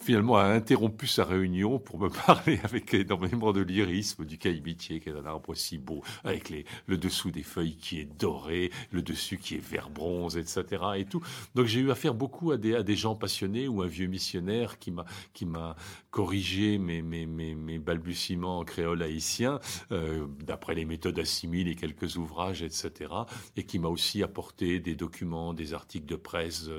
finalement 0.01 0.37
a 0.37 0.45
interrompu 0.45 1.07
sa 1.07 1.25
réunion 1.25 1.79
pour 1.79 1.99
me 1.99 2.09
parler 2.25 2.59
avec 2.63 2.93
énormément 2.93 3.51
de 3.51 3.61
lyrisme 3.61 4.25
du 4.25 4.37
caillebitier, 4.37 4.99
qui 4.99 5.09
est 5.09 5.13
un 5.13 5.25
arbre 5.25 5.55
si 5.55 5.77
beau, 5.77 6.03
avec 6.23 6.49
les, 6.49 6.65
le 6.87 6.97
dessous 6.97 7.31
des 7.31 7.43
feuilles 7.43 7.75
qui 7.75 7.99
est 7.99 8.19
doré, 8.19 8.71
le 8.91 9.01
dessus 9.01 9.37
qui 9.37 9.55
est 9.55 9.65
vert 9.65 9.89
bronze, 9.89 10.37
etc. 10.37 10.83
Et 10.97 11.05
tout. 11.05 11.21
Donc 11.55 11.65
j'ai 11.65 11.79
eu 11.79 11.91
affaire 11.91 12.13
beaucoup 12.13 12.51
à 12.51 12.57
des, 12.57 12.95
gens 12.95 13.15
passionnés 13.15 13.67
ou 13.67 13.81
un 13.81 13.87
vieux 13.87 14.07
missionnaire 14.07 14.79
qui 14.79 14.91
m'a 14.91 15.05
qui 15.33 15.45
m'a 15.45 15.75
corrigé 16.11 16.77
mes, 16.77 17.79
balbutiements 17.79 18.59
en 18.59 18.65
créole 18.65 19.01
haïtien, 19.03 19.59
euh, 19.91 20.25
d'après 20.43 20.75
les 20.75 20.85
méthodes 20.85 21.19
assimiles 21.19 21.67
et 21.67 21.75
quelques 21.75 22.17
ouvrages, 22.17 22.61
etc. 22.61 23.11
Et 23.55 23.63
qui 23.63 23.79
m'a 23.79 23.87
aussi 23.87 24.23
apporté 24.23 24.79
des 24.79 24.95
documents, 24.95 25.53
des 25.53 25.73
articles 25.73 26.07
de 26.07 26.15
presse, 26.15 26.69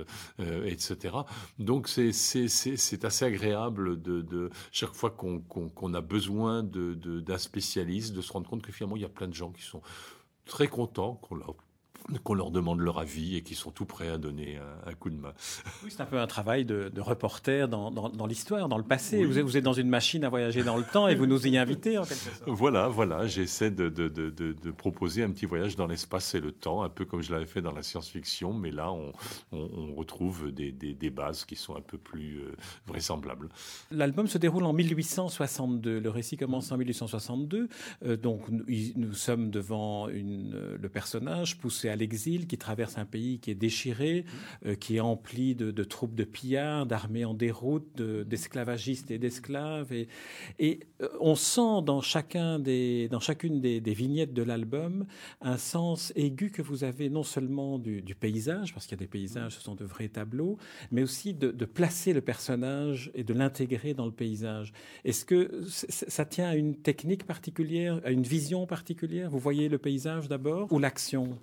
euh, 0.41 0.65
etc. 0.67 1.17
Donc 1.59 1.89
c'est 1.89 2.13
c'est 2.13 3.05
assez 3.05 3.25
agréable 3.25 4.01
de, 4.01 4.21
de 4.21 4.51
chaque 4.73 4.95
fois 4.95 5.11
qu'on 5.11 5.41
qu'on 5.41 5.95
a 5.95 6.01
besoin 6.01 6.63
d'un 6.63 6.95
de, 6.95 7.21
d'un 7.21 7.39
spécialiste, 7.39 8.15
de 8.15 8.21
se 8.21 8.33
rendre 8.33 8.49
compte 8.49 8.63
que 8.63 8.73
finalement 8.73 8.97
il 8.97 9.03
y 9.03 9.07
a 9.07 9.09
plein 9.09 9.29
de 9.29 9.35
gens 9.35 9.51
qui 9.51 9.63
sont 9.63 9.80
très 10.45 10.69
contents 10.69 11.15
qu'on 11.17 11.37
leur 11.37 11.55
qu'on 12.19 12.35
leur 12.35 12.51
demande 12.51 12.81
leur 12.81 12.99
avis 12.99 13.37
et 13.37 13.43
qui 13.43 13.55
sont 13.55 13.71
tout 13.71 13.85
prêts 13.85 14.09
à 14.09 14.19
donner 14.19 14.57
un, 14.57 14.91
un 14.91 14.95
coup 14.95 15.11
de 15.11 15.17
main. 15.17 15.33
Oui, 15.85 15.91
c'est 15.91 16.03
un 16.03 16.07
peu 16.07 16.19
un 16.19 16.27
travail 16.27 16.65
de, 16.65 16.91
de 16.93 17.01
reporter 17.01 17.69
dans, 17.69 17.91
dans, 17.91 18.09
dans 18.09 18.27
l'histoire, 18.27 18.69
dans 18.69 18.79
le 18.79 18.85
passé. 18.85 19.19
Oui. 19.19 19.25
Vous, 19.25 19.39
êtes, 19.39 19.45
vous, 19.45 19.57
êtes, 19.57 19.65
dans 19.65 19.73
une 19.73 19.89
machine 19.89 20.25
à 20.25 20.29
voyager 20.29 20.63
dans 20.63 20.77
le 20.77 20.85
temps 20.85 21.09
et 21.09 21.15
vous 21.15 21.27
nous 21.27 21.47
y 21.47 21.57
invitez 21.57 21.99
en 21.99 22.05
quelque 22.05 22.15
sorte. 22.15 22.43
Voilà, 22.47 22.89
voilà. 22.89 23.27
J'essaie 23.27 23.71
de, 23.71 23.89
de, 23.89 24.09
de, 24.09 24.71
proposer 24.71 25.23
un 25.23 25.31
petit 25.31 25.47
voyage 25.47 25.77
dans 25.77 25.87
l'espace 25.87 26.35
et 26.35 26.41
le 26.41 26.53
temps, 26.53 26.83
un 26.83 26.89
peu 26.89 27.05
comme 27.05 27.23
je 27.23 27.33
l'avais 27.33 27.47
fait 27.47 27.61
dans 27.61 27.73
la 27.73 27.83
science-fiction, 27.83 28.53
mais 28.53 28.71
là, 28.71 28.93
on, 28.93 29.13
on, 29.53 29.69
on 29.77 29.95
retrouve 29.95 30.53
des, 30.53 30.73
des, 30.73 30.95
des, 30.95 31.11
bases 31.11 31.45
qui 31.45 31.57
sont 31.57 31.77
un 31.77 31.81
peu 31.81 31.99
plus 31.99 32.39
euh, 32.39 32.53
vraisemblables. 32.87 33.49
L'album 33.91 34.27
se 34.27 34.39
déroule 34.39 34.65
en 34.65 34.73
1862. 34.73 35.99
Le 36.01 36.11
récit 36.11 36.37
commence 36.37 36.71
en 36.73 36.79
1862. 36.79 37.69
Euh, 38.05 38.17
donc, 38.17 38.49
nous, 38.49 38.65
nous 38.97 39.13
sommes 39.13 39.51
devant 39.51 40.09
une, 40.09 40.77
le 40.81 40.89
personnage 40.89 41.59
poussé 41.59 41.89
à 41.89 41.97
l'exil, 42.01 42.47
qui 42.47 42.59
traverse 42.59 42.99
un 42.99 43.05
pays 43.05 43.39
qui 43.39 43.51
est 43.51 43.55
déchiré, 43.55 44.25
euh, 44.67 44.75
qui 44.75 44.97
est 44.97 45.01
empli 45.01 45.55
de, 45.55 45.85
troupes 45.85 46.15
de 46.15 46.25
pillards, 46.25 46.87
d'armées 46.87 47.25
en 47.25 47.35
déroute, 47.35 48.01
d'esclavagistes 48.01 49.11
et 49.11 49.19
d'esclaves. 49.19 49.93
Et, 49.93 50.09
et 50.59 50.81
euh, 51.03 51.09
on 51.21 51.35
sent 51.35 51.83
dans, 51.85 52.01
chacun 52.01 52.59
des, 52.59 53.09
dans 53.09 53.21
chacune 53.21 53.61
des, 53.61 53.81
vignettes 53.91 54.33
de 54.33 54.43
l'album 54.43 55.07
un 55.41 55.57
sens 55.57 56.13
aigu 56.17 56.51
que 56.51 56.63
vous 56.63 56.85
avez 56.85 57.11
non 57.11 57.23
seulement 57.23 57.79
du, 57.79 58.03
paysage, 58.19 58.75
parce 58.75 58.87
qu'il 58.87 58.97
y 58.97 59.01
a 59.01 59.05
des 59.05 59.11
paysages, 59.11 59.55
ce 59.57 59.61
sont 59.61 59.75
de 59.75 59.85
vrais 59.85 60.09
tableaux, 60.09 60.59
mais 60.91 61.03
aussi 61.03 61.35
de, 61.35 61.51
de 61.51 61.65
placer 61.65 62.13
le 62.13 62.21
personnage 62.21 63.11
et 63.15 63.25
de 63.25 63.35
l'intégrer 63.35 63.95
dans 63.95 64.07
le 64.07 64.13
paysage. 64.13 64.73
Est-ce 65.05 65.25
que 65.25 65.63
ça 65.67 66.25
tient 66.25 66.49
à 66.49 66.55
une 66.55 66.77
technique 66.77 67.27
particulière, 67.27 68.01
à 68.05 68.11
une 68.11 68.23
vision 68.23 68.67
particulière? 68.67 69.31
Vous 69.31 69.39
voyez 69.39 69.69
le 69.69 69.79
paysage 69.79 70.29
d'abord 70.29 70.73
ou 70.73 70.79
l'action? 70.79 71.39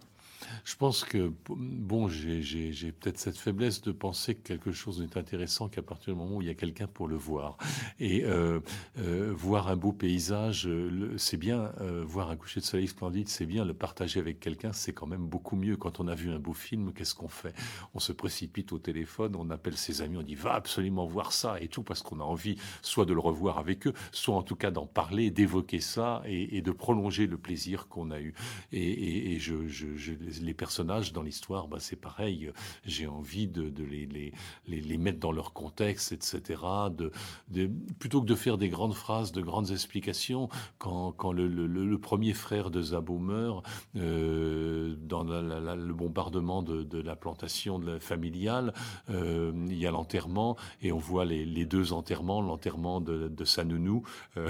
Je 0.63 0.75
pense 0.75 1.04
que, 1.04 1.32
bon, 1.50 2.08
j'ai 2.08 2.92
peut-être 2.92 3.18
cette 3.18 3.38
faiblesse 3.38 3.82
de 3.82 3.92
penser 3.92 4.36
que 4.36 4.48
quelque 4.48 4.72
chose 4.72 5.01
n'est 5.01 5.18
intéressant 5.18 5.70
qu'à 5.70 5.82
partir 5.82 6.13
du 6.13 6.20
moment 6.20 6.38
où 6.38 6.42
il 6.42 6.48
y 6.48 6.51
a 6.51 6.56
quelqu'un 6.56 6.88
pour 6.88 7.08
le 7.08 7.16
voir. 7.16 7.58
Et 8.00 8.24
euh, 8.25 8.60
euh, 9.00 9.34
voir 9.36 9.68
un 9.68 9.75
beau 9.75 9.92
paysage, 9.92 10.70
c'est 11.18 11.38
bien. 11.38 11.72
Euh, 11.82 12.04
voir 12.06 12.30
un 12.30 12.36
coucher 12.36 12.60
de 12.60 12.66
soleil 12.66 12.88
splendide, 12.88 13.30
c'est 13.30 13.46
bien. 13.46 13.66
Le 13.66 13.74
partager 13.74 14.20
avec 14.20 14.39
quelqu'un, 14.39 14.74
c'est 14.74 14.94
quand 14.94 15.08
même 15.08 15.25
beaucoup 15.25 15.56
mieux. 15.56 15.77
Quand 15.77 16.00
on 16.00 16.08
a 16.08 16.16
vu 16.16 16.32
un 16.32 16.39
beau 16.39 16.54
film, 16.54 16.94
qu'est-ce 16.94 17.16
qu'on 17.16 17.27
fait? 17.27 17.54
On 17.94 18.00
se 18.00 18.12
précipite 18.12 18.72
au 18.72 18.80
téléphone, 18.80 19.36
on 19.36 19.50
appelle 19.50 19.77
ses 19.77 20.01
amis, 20.01 20.18
on 20.18 20.24
dit 20.24 20.36
va 20.36 20.54
absolument 20.54 21.06
voir 21.06 21.32
ça 21.32 21.60
et 21.62 21.68
tout 21.68 21.84
parce 21.84 22.01
qu'on 22.01 22.20
a 22.20 22.24
envie 22.24 22.58
soit 22.82 23.06
de 23.06 23.13
le 23.13 23.20
revoir 23.20 23.58
avec 23.58 23.88
eux, 23.88 23.94
soit 24.12 24.36
en 24.36 24.44
tout 24.44 24.56
cas 24.56 24.72
d'en 24.72 24.86
parler, 24.86 25.32
d'évoquer 25.32 25.80
ça 25.80 26.22
et, 26.25 26.62
de 26.62 26.72
prolonger 26.72 27.27
le 27.27 27.38
plaisir 27.38 27.88
qu'on 27.88 28.12
a 28.12 28.20
eu. 28.20 28.34
Et, 28.72 29.38
je, 29.39 29.68
je, 29.68 29.96
je 29.96 30.13
personnages 30.53 31.13
dans 31.13 31.22
l'histoire, 31.22 31.67
bah, 31.67 31.77
c'est 31.79 31.96
pareil. 31.96 32.51
J'ai 32.86 33.08
envie 33.08 33.48
de, 33.48 33.72
les, 33.84 34.06
les, 34.06 34.34
les, 34.67 34.98
mettre 34.98 35.20
dans 35.20 35.32
leur 35.32 35.53
contexte, 35.53 36.12
etc. 36.12 36.62
De, 36.91 37.12
de, 37.50 37.70
plutôt 38.00 38.22
que 38.22 38.27
de 38.27 38.36
faire 38.36 38.58
des 38.58 38.70
grandes 38.70 38.94
phrases, 38.94 39.32
de 39.32 39.41
grandes 39.41 39.72
explications, 39.72 40.50
quand, 40.77 41.12
quand 41.12 41.32
le, 41.32 41.48
le, 41.48 41.98
premier 41.98 42.34
frère 42.34 42.70
de 42.70 42.82
Zabo 42.82 43.17
meurt 43.17 43.65
euh, 43.96 44.96
dans 45.00 45.24
le 45.24 45.94
bombardement 45.94 46.62
de, 46.62 46.84
de, 46.84 47.01
la 47.01 47.15
plantation 47.15 47.82
familiale, 48.00 48.74
euh, 49.10 49.51
il 49.70 49.77
y 49.77 49.88
a 49.88 49.91
l'enterrement 49.91 50.58
et 50.82 50.91
on 50.91 50.98
voit 50.98 51.25
les, 51.25 51.46
les 51.46 51.65
deux 51.65 51.94
enterrements, 51.94 52.41
l'enterrement 52.41 53.01
de, 53.01 53.27
de 53.27 53.46
sa 53.46 53.63
nounou 53.63 54.03
euh, 54.38 54.50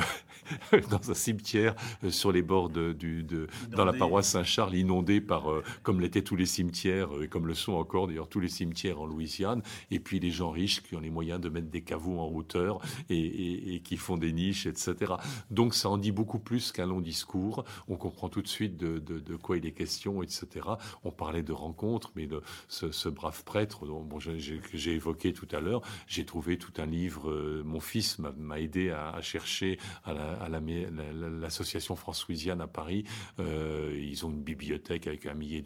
dans 0.90 1.12
un 1.12 1.14
cimetière 1.14 1.76
sur 2.10 2.32
les 2.32 2.42
bords 2.42 2.70
de, 2.70 2.94
du, 2.94 3.24
de, 3.24 3.48
dans 3.70 3.86
la 3.86 3.94
paroisse 3.94 4.30
Saint-Charles, 4.30 4.76
inondé 4.76 5.22
par 5.22 5.46
comme 5.84 6.02
l'étaient 6.02 6.22
tous 6.22 6.36
les 6.36 6.46
cimetières, 6.46 7.10
et 7.22 7.28
comme 7.28 7.48
le 7.48 7.54
sont 7.54 7.74
encore 7.74 8.08
d'ailleurs 8.08 8.30
tous 8.30 8.40
les 8.40 8.50
cimetières 8.50 9.02
en 9.02 9.06
Louisiane, 9.06 9.62
et 9.92 10.00
puis 10.00 10.20
les 10.20 10.32
gens 10.32 10.52
riches 10.52 10.82
qui 10.82 10.96
ont 10.96 11.00
les 11.00 11.10
moyens 11.10 11.40
de 11.40 11.50
mettre 11.50 11.70
des 11.70 11.82
caveaux 11.82 12.20
en 12.20 12.28
hauteur 12.28 12.80
et, 13.10 13.82
qui 13.84 13.98
font 13.98 14.18
des 14.18 14.32
niches, 14.34 14.66
etc. 14.66 15.14
Donc 15.52 15.74
ça 15.74 15.90
en 15.90 15.98
dit 15.98 16.12
beaucoup 16.12 16.40
plus 16.40 16.72
qu'un 16.72 16.86
long 16.86 17.02
discours. 17.02 17.64
On 17.88 17.96
comprend 17.96 18.30
tout 18.30 18.42
de 18.42 18.48
suite 18.48 18.78
de, 18.78 19.36
quoi 19.36 19.58
il 19.58 19.66
est 19.66 19.72
question, 19.72 20.24
etc. 20.24 20.68
On 21.04 21.12
parlait 21.12 21.44
de 21.44 21.54
rencontres, 21.54 22.12
mais 22.16 22.28
de 22.28 22.42
ce, 22.68 23.10
brave 23.10 23.44
prêtre 23.44 23.86
dont 23.86 24.04
bon, 24.04 24.20
j'ai 24.20 24.94
évoqué 24.94 25.34
tout 25.34 25.48
à 25.52 25.60
l'heure, 25.60 25.82
j'ai 26.08 26.26
trouvé 26.26 26.58
tout 26.58 26.74
un 26.78 26.86
livre. 26.86 27.30
Euh, 27.30 27.64
mon 27.66 27.80
fils 27.80 28.20
m'a 28.20 28.60
aidé 28.60 28.92
à, 28.92 29.22
chercher 29.22 29.80
à 30.04 30.50
l'association 30.50 31.94
la, 31.96 32.00
France-Louisiane 32.00 32.62
à 32.62 32.68
Paris. 32.68 33.06
Euh, 33.40 33.98
ils 33.98 34.26
ont 34.26 34.30
une 34.30 34.42
bibliothèque 34.42 35.08
avec 35.08 35.26
un 35.26 35.34
millier 35.34 35.62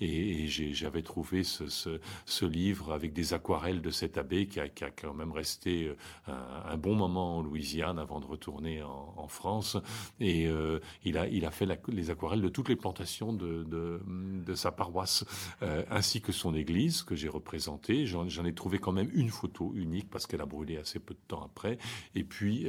et, 0.00 0.46
j'avais 0.46 1.02
trouvé 1.02 1.44
ce, 1.44 2.44
livre 2.44 2.92
avec 2.92 3.12
des 3.12 3.34
aquarelles 3.34 3.80
de 3.80 3.90
cet 3.90 4.18
abbé 4.18 4.46
qui 4.46 4.60
a, 4.60 4.68
quand 4.68 5.14
même 5.14 5.32
resté 5.32 5.86
euh, 6.28 6.32
un, 6.68 6.76
bon 6.76 6.94
moment 6.94 7.38
en 7.38 7.42
Louisiane 7.42 7.98
avant 7.98 8.20
de 8.20 8.26
retourner 8.26 8.82
en, 8.82 9.28
France. 9.28 9.76
Et 10.20 10.46
euh, 10.46 10.80
il, 11.04 11.16
a, 11.16 11.26
il 11.28 11.46
a 11.46 11.50
fait 11.50 11.66
les 11.88 12.10
aquarelles 12.10 12.42
de 12.42 12.48
toutes 12.48 12.68
les 12.68 12.76
plantations 12.76 13.32
de, 13.32 13.64
de, 13.64 14.54
sa 14.54 14.72
paroisse, 14.72 15.24
euh, 15.62 15.84
ainsi 15.90 16.20
que 16.20 16.32
son 16.32 16.54
église 16.54 17.02
que 17.02 17.14
j'ai 17.14 17.28
représentée. 17.28 18.04
J'en 18.06 18.44
ai 18.44 18.52
trouvé 18.52 18.78
quand 18.78 18.92
même 18.92 19.10
une 19.14 19.30
photo 19.30 19.72
unique 19.74 20.10
parce 20.10 20.26
qu'elle 20.26 20.40
a 20.40 20.46
brûlé 20.46 20.76
assez 20.76 20.98
peu 20.98 21.14
de 21.14 21.20
temps 21.28 21.42
après. 21.42 21.78
Et 22.14 22.24
puis 22.24 22.66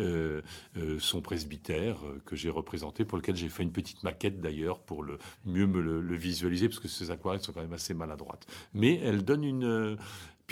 son 1.00 1.22
presbytère 1.22 1.98
que 2.26 2.36
j'ai 2.36 2.50
représenté, 2.50 3.04
pour 3.04 3.18
lequel 3.18 3.36
j'ai 3.36 3.50
fait 3.50 3.64
une 3.64 3.72
petite 3.72 4.04
maquette 4.04 4.40
d'ailleurs 4.40 4.80
pour 4.80 5.04
le, 5.04 5.18
mieux 5.46 5.68
me 5.68 5.82
le, 5.82 6.02
le 6.02 6.16
visualiser 6.16 6.33
parce 6.42 6.80
que 6.80 6.88
ces 6.88 7.12
aquarelles 7.12 7.42
sont 7.42 7.52
quand 7.52 7.62
même 7.62 7.74
assez 7.74 7.94
maladroites. 7.94 8.46
Mais 8.74 9.00
elles 9.04 9.24
donnent 9.24 9.44
une, 9.44 9.98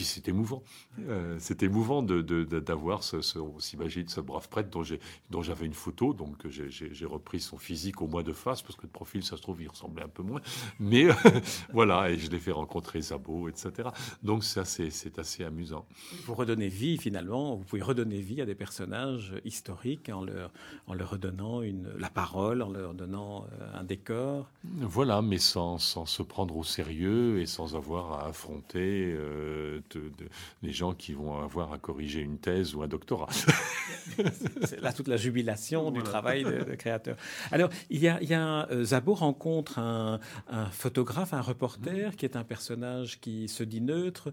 puis 0.02 0.08
c'est 0.08 0.28
émouvant. 0.30 0.64
Euh, 1.08 1.36
c'est 1.40 1.62
émouvant 1.62 2.02
d'avoir 2.02 3.04
ce, 3.04 3.22
ce, 3.22 3.38
on 3.38 3.60
s'imagine 3.60 4.08
ce 4.08 4.20
brave 4.20 4.50
prêtre 4.50 4.72
dont 4.72 4.82
j'ai, 4.82 5.00
dont 5.30 5.44
j'avais 5.44 5.68
une 5.68 5.76
photo, 5.76 6.14
donc 6.16 6.48
j'ai, 6.48 7.06
repris 7.06 7.40
son 7.40 7.60
physique 7.60 8.02
au 8.02 8.08
moins 8.08 8.24
de 8.24 8.34
face, 8.34 8.64
parce 8.64 8.76
que 8.76 8.88
de 8.88 8.92
profil, 8.92 9.24
ça 9.24 9.38
se 9.38 9.44
trouve, 9.44 9.62
il 9.62 9.68
ressemblait 9.68 10.04
un 10.04 10.08
peu 10.08 10.24
moins. 10.24 10.42
Mais 10.80 11.06
voilà, 11.72 12.10
et 12.10 12.18
je 12.18 12.32
l'ai 12.32 12.40
fait 12.40 12.52
rencontrer 12.52 13.00
Zabo, 13.00 13.48
etc. 13.48 13.90
Donc 14.24 14.44
c'est 14.44 14.60
assez, 14.60 14.90
c'est 14.90 15.20
assez 15.20 15.44
amusant. 15.44 15.86
Vous 16.26 16.34
redonnez 16.34 16.70
vie, 16.70 16.98
finalement, 16.98 17.56
vous 17.56 17.64
pouvez 17.64 17.84
redonner 17.84 18.22
vie 18.22 18.42
à 18.42 18.46
des 18.46 18.56
personnages 18.56 19.36
historiques 19.46 20.10
en 20.10 20.24
leur, 20.24 20.52
en 20.88 20.96
leur 20.96 21.12
redonnant 21.12 21.62
une, 21.62 21.92
la 22.00 22.10
parole, 22.10 22.64
en 22.64 22.72
leur 22.72 22.96
donnant 22.96 23.46
euh, 23.60 23.80
un 23.80 23.84
décor. 23.84 24.50
Voilà, 24.64 25.22
mais 25.22 25.38
sans, 25.38 25.78
sans 25.78 26.08
se 26.08 26.24
prendre 26.24 26.58
au 26.58 26.64
sérieux 26.64 27.40
et 27.40 27.46
sans 27.46 27.76
avoir 27.76 28.14
à 28.14 28.28
affronter. 28.30 29.14
Euh, 29.16 29.82
de, 29.98 30.28
les 30.62 30.72
gens 30.72 30.94
qui 30.94 31.14
vont 31.14 31.42
avoir 31.42 31.74
à 31.74 31.78
corriger 31.78 32.22
une 32.22 32.38
thèse 32.38 32.76
ou 32.76 32.84
un 32.84 32.88
doctorat. 32.88 33.30
C'est 34.66 34.82
là 34.82 34.94
toute 34.94 35.08
la 35.08 35.18
jubilation 35.18 35.92
du 35.92 36.02
travail 36.04 36.44
de, 36.44 36.76
créateur. 36.76 37.18
Alors, 37.52 37.70
il 37.90 38.02
y 38.02 38.08
a, 38.08 38.22
il 38.22 38.30
y 38.30 38.34
a 38.34 38.70
euh, 38.72 38.84
Zabo 38.84 39.14
rencontre 39.14 39.80
un, 39.80 40.20
un, 40.50 40.66
photographe, 40.68 41.34
un 41.34 41.42
reporter, 41.42 42.16
qui 42.16 42.26
est 42.26 42.36
un 42.36 42.44
personnage 42.44 43.20
qui 43.20 43.48
se 43.48 43.64
dit 43.64 43.82
neutre 43.82 44.32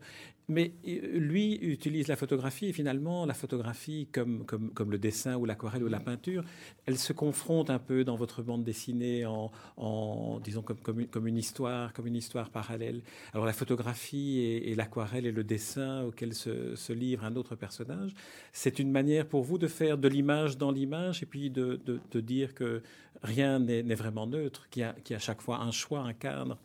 mais 0.48 0.72
euh, 0.86 1.18
lui 1.18 1.54
utilise 1.56 2.08
la 2.08 2.16
photographie 2.16 2.66
et 2.66 2.72
finalement 2.72 3.26
la 3.26 3.34
photographie 3.34 4.08
comme, 4.10 4.44
le 4.90 4.98
dessin 4.98 5.36
ou 5.36 5.44
l'aquarelle 5.44 5.84
ou 5.84 5.88
la 5.88 6.00
peinture, 6.00 6.42
elle 6.86 6.98
se 6.98 7.12
confronte 7.12 7.70
un 7.70 7.78
peu 7.78 8.04
dans 8.04 8.16
votre 8.16 8.42
bande 8.42 8.64
dessinée 8.64 9.26
en, 9.26 10.40
disons 10.42 10.62
comme, 10.62 11.26
une, 11.26 11.36
histoire, 11.36 11.92
comme 11.92 12.06
une 12.06 12.16
histoire 12.16 12.50
parallèle. 12.50 13.02
Alors 13.34 13.46
la 13.46 13.52
photographie 13.52 14.40
et, 14.40 14.74
l'aquarelle 14.74 15.26
et 15.26 15.32
le 15.32 15.44
dessin 15.44 16.02
auquel 16.04 16.34
se, 16.34 16.92
livre 16.92 17.24
un 17.24 17.36
autre 17.36 17.54
personnage, 17.54 18.14
c'est 18.52 18.78
une 18.78 18.90
manière 18.90 19.26
pour 19.26 19.42
vous 19.42 19.58
de 19.58 19.66
faire 19.66 19.98
de 19.98 20.08
l'image 20.08 20.56
dans 20.56 20.70
l'image 20.70 21.22
et 21.22 21.26
puis 21.26 21.50
de, 21.50 21.78
dire 22.14 22.54
que 22.54 22.82
rien 23.22 23.58
n'est 23.58 23.94
vraiment 23.94 24.26
neutre, 24.26 24.68
qu'il 24.70 24.80
y, 24.80 24.84
a 24.84 25.16
à 25.16 25.18
chaque 25.18 25.42
fois 25.42 25.58
un 25.58 25.70
choix, 25.70 26.00
un 26.00 26.14
cadre. 26.14 26.58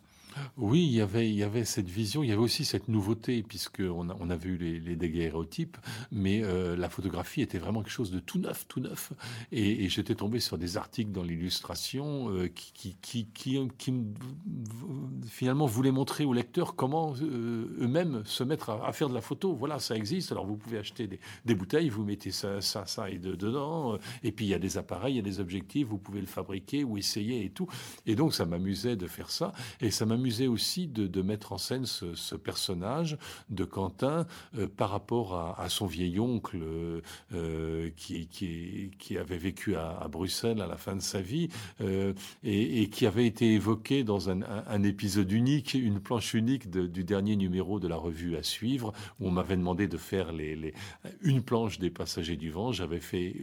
Oui, 0.58 0.86
il 0.86 0.94
y 0.94 1.44
avait, 1.44 1.66
cette 1.66 1.90
vision, 1.90 2.24
il 2.24 2.30
y 2.30 2.32
avait 2.32 2.42
aussi 2.42 2.66
cette 2.66 2.88
nouveauté, 2.88 3.44
puisqu'on 3.44 4.10
on 4.10 4.30
avait 4.30 4.50
eu 4.50 4.58
les, 4.58 4.80
les 4.80 4.96
daguerréotypes, 4.96 5.78
mais 6.12 6.44
euh, 6.44 6.76
la 6.76 6.90
photographie 6.90 7.42
était 7.42 7.58
vraiment 7.58 7.82
quelque 7.82 7.92
chose 7.92 8.12
de 8.12 8.20
tout 8.20 8.40
neuf, 8.40 8.66
tout 8.68 8.80
neuf. 8.80 9.14
Et, 9.52 9.90
j'étais 9.90 10.16
tombé 10.16 10.40
sur 10.40 10.58
des 10.58 10.78
articles 10.78 11.12
dans 11.12 11.24
l'illustration 11.24 12.30
euh, 12.30 12.48
qui, 12.48 12.96
qui, 13.02 13.28
finalement 15.28 15.66
voulaient 15.66 15.92
montrer 15.92 16.26
aux 16.26 16.34
lecteurs 16.34 16.76
comment 16.76 17.14
euh, 17.22 17.78
eux-mêmes 17.80 18.24
se 18.26 18.44
mettre 18.44 18.70
à, 18.70 18.92
faire 18.94 19.10
de 19.10 19.14
la 19.14 19.22
photo. 19.22 19.54
Voilà, 19.54 19.80
ça 19.80 19.96
existe. 19.96 20.32
Alors 20.32 20.46
vous 20.46 20.58
pouvez 20.58 20.78
acheter 20.78 21.08
des, 21.46 21.56
bouteilles, 21.56 21.90
vous 21.90 22.04
mettez 22.04 22.32
ça, 22.32 22.62
ça, 22.62 23.10
et 23.10 23.18
dedans, 23.18 23.98
et 24.24 24.32
puis 24.32 24.46
il 24.46 24.50
y 24.50 24.54
a 24.54 24.60
des 24.60 24.78
appareils, 24.78 25.14
il 25.14 25.18
y 25.18 25.20
a 25.20 25.24
des 25.24 25.40
objectifs, 25.40 25.88
vous 25.88 25.98
pouvez 25.98 26.22
le 26.22 26.28
fabriquer 26.28 26.84
ou 26.84 26.98
essayer 26.98 27.46
et 27.46 27.50
tout. 27.50 27.68
Et 28.06 28.16
donc 28.16 28.34
ça 28.34 28.46
m'amusait 28.46 28.96
de 28.96 29.08
faire 29.08 29.30
ça, 29.30 29.54
et 29.82 29.92
ça 29.92 30.06
m'amusait 30.06 30.23
m'amusait 30.24 30.48
aussi 30.48 30.88
de, 30.88 31.22
mettre 31.22 31.52
en 31.52 31.58
scène 31.58 31.86
ce, 31.86 32.36
personnage 32.36 33.18
de 33.50 33.66
Quentin 33.66 34.26
euh, 34.58 34.68
par 34.68 34.90
rapport 34.90 35.36
à, 35.60 35.68
son 35.70 35.86
vieil 35.86 36.20
oncle 36.20 36.60
euh, 37.34 37.90
qui, 37.98 38.28
qui, 38.28 39.18
avait 39.18 39.38
vécu 39.38 39.76
à, 39.76 40.08
Bruxelles 40.10 40.62
à 40.62 40.68
la 40.68 40.78
fin 40.78 40.96
de 40.96 41.02
sa 41.02 41.20
vie 41.20 41.50
euh, 41.82 42.14
et, 42.44 42.90
qui 42.90 43.06
avait 43.06 43.26
été 43.26 43.54
évoqué 43.54 44.04
dans 44.04 44.30
un, 44.30 44.84
épisode 44.84 45.32
unique, 45.32 45.74
une 45.74 46.00
planche 46.00 46.34
unique 46.34 46.70
du 46.70 47.04
dernier 47.04 47.36
numéro 47.36 47.80
de 47.80 47.88
la 47.88 47.98
revue 47.98 48.38
à 48.38 48.44
suivre, 48.44 48.94
où 49.20 49.28
on 49.28 49.32
m'avait 49.32 49.58
demandé 49.58 49.88
de 49.88 49.98
faire 49.98 50.32
les, 50.32 50.74
une 51.22 51.42
planche 51.42 51.80
des 51.80 51.90
Passagers 51.90 52.38
du 52.38 52.50
Vent. 52.50 52.72
J'avais 52.72 53.00
fait 53.00 53.34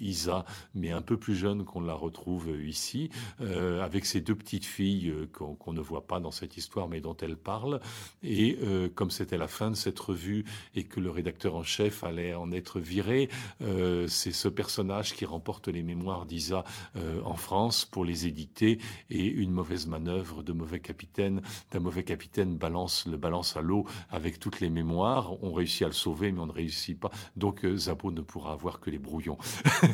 Isa, 0.00 0.44
mais 0.74 0.90
un 0.90 1.02
peu 1.02 1.16
plus 1.16 1.34
jeune 1.34 1.64
qu'on 1.64 1.80
la 1.80 1.94
retrouve 1.94 2.50
ici, 2.64 3.10
avec 3.40 4.04
ses 4.04 4.20
deux 4.20 4.34
petites 4.34 4.66
filles 4.66 5.12
qu'on 5.32 5.72
ne 5.72 5.80
voit 5.80 6.06
pas 6.06 6.20
dans 6.24 6.32
cette 6.32 6.56
histoire, 6.56 6.88
mais 6.88 7.00
dont 7.00 7.16
elle 7.22 7.36
parle. 7.36 7.80
Et 8.22 8.58
euh, 8.62 8.88
comme 8.92 9.10
c'était 9.10 9.38
la 9.38 9.46
fin 9.46 9.70
de 9.70 9.76
cette 9.76 10.00
revue 10.00 10.44
et 10.74 10.84
que 10.84 10.98
le 10.98 11.10
rédacteur 11.10 11.54
en 11.54 11.62
chef 11.62 12.02
allait 12.02 12.34
en 12.34 12.50
être 12.50 12.80
viré, 12.80 13.28
euh, 13.62 14.08
c'est 14.08 14.32
ce 14.32 14.48
personnage 14.48 15.14
qui 15.14 15.24
remporte 15.24 15.68
les 15.68 15.82
mémoires 15.82 16.26
d'Isa 16.26 16.64
euh, 16.96 17.20
en 17.24 17.34
France 17.34 17.84
pour 17.84 18.04
les 18.04 18.26
éditer. 18.26 18.78
Et 19.10 19.26
une 19.26 19.52
mauvaise 19.52 19.86
manœuvre 19.86 20.42
de 20.42 20.52
mauvais 20.52 20.80
capitaine, 20.80 21.42
d'un 21.70 21.80
mauvais 21.80 22.04
capitaine 22.04 22.56
balance 22.56 23.06
le 23.06 23.16
balance 23.16 23.56
à 23.56 23.60
l'eau 23.60 23.84
avec 24.10 24.40
toutes 24.40 24.60
les 24.60 24.70
mémoires. 24.70 25.42
On 25.44 25.52
réussit 25.52 25.82
à 25.82 25.86
le 25.86 25.92
sauver, 25.92 26.32
mais 26.32 26.40
on 26.40 26.46
ne 26.46 26.52
réussit 26.52 26.98
pas. 26.98 27.10
Donc 27.36 27.66
Zabo 27.76 28.10
ne 28.10 28.22
pourra 28.22 28.52
avoir 28.52 28.80
que 28.80 28.90
les 28.90 28.98
brouillons. 28.98 29.38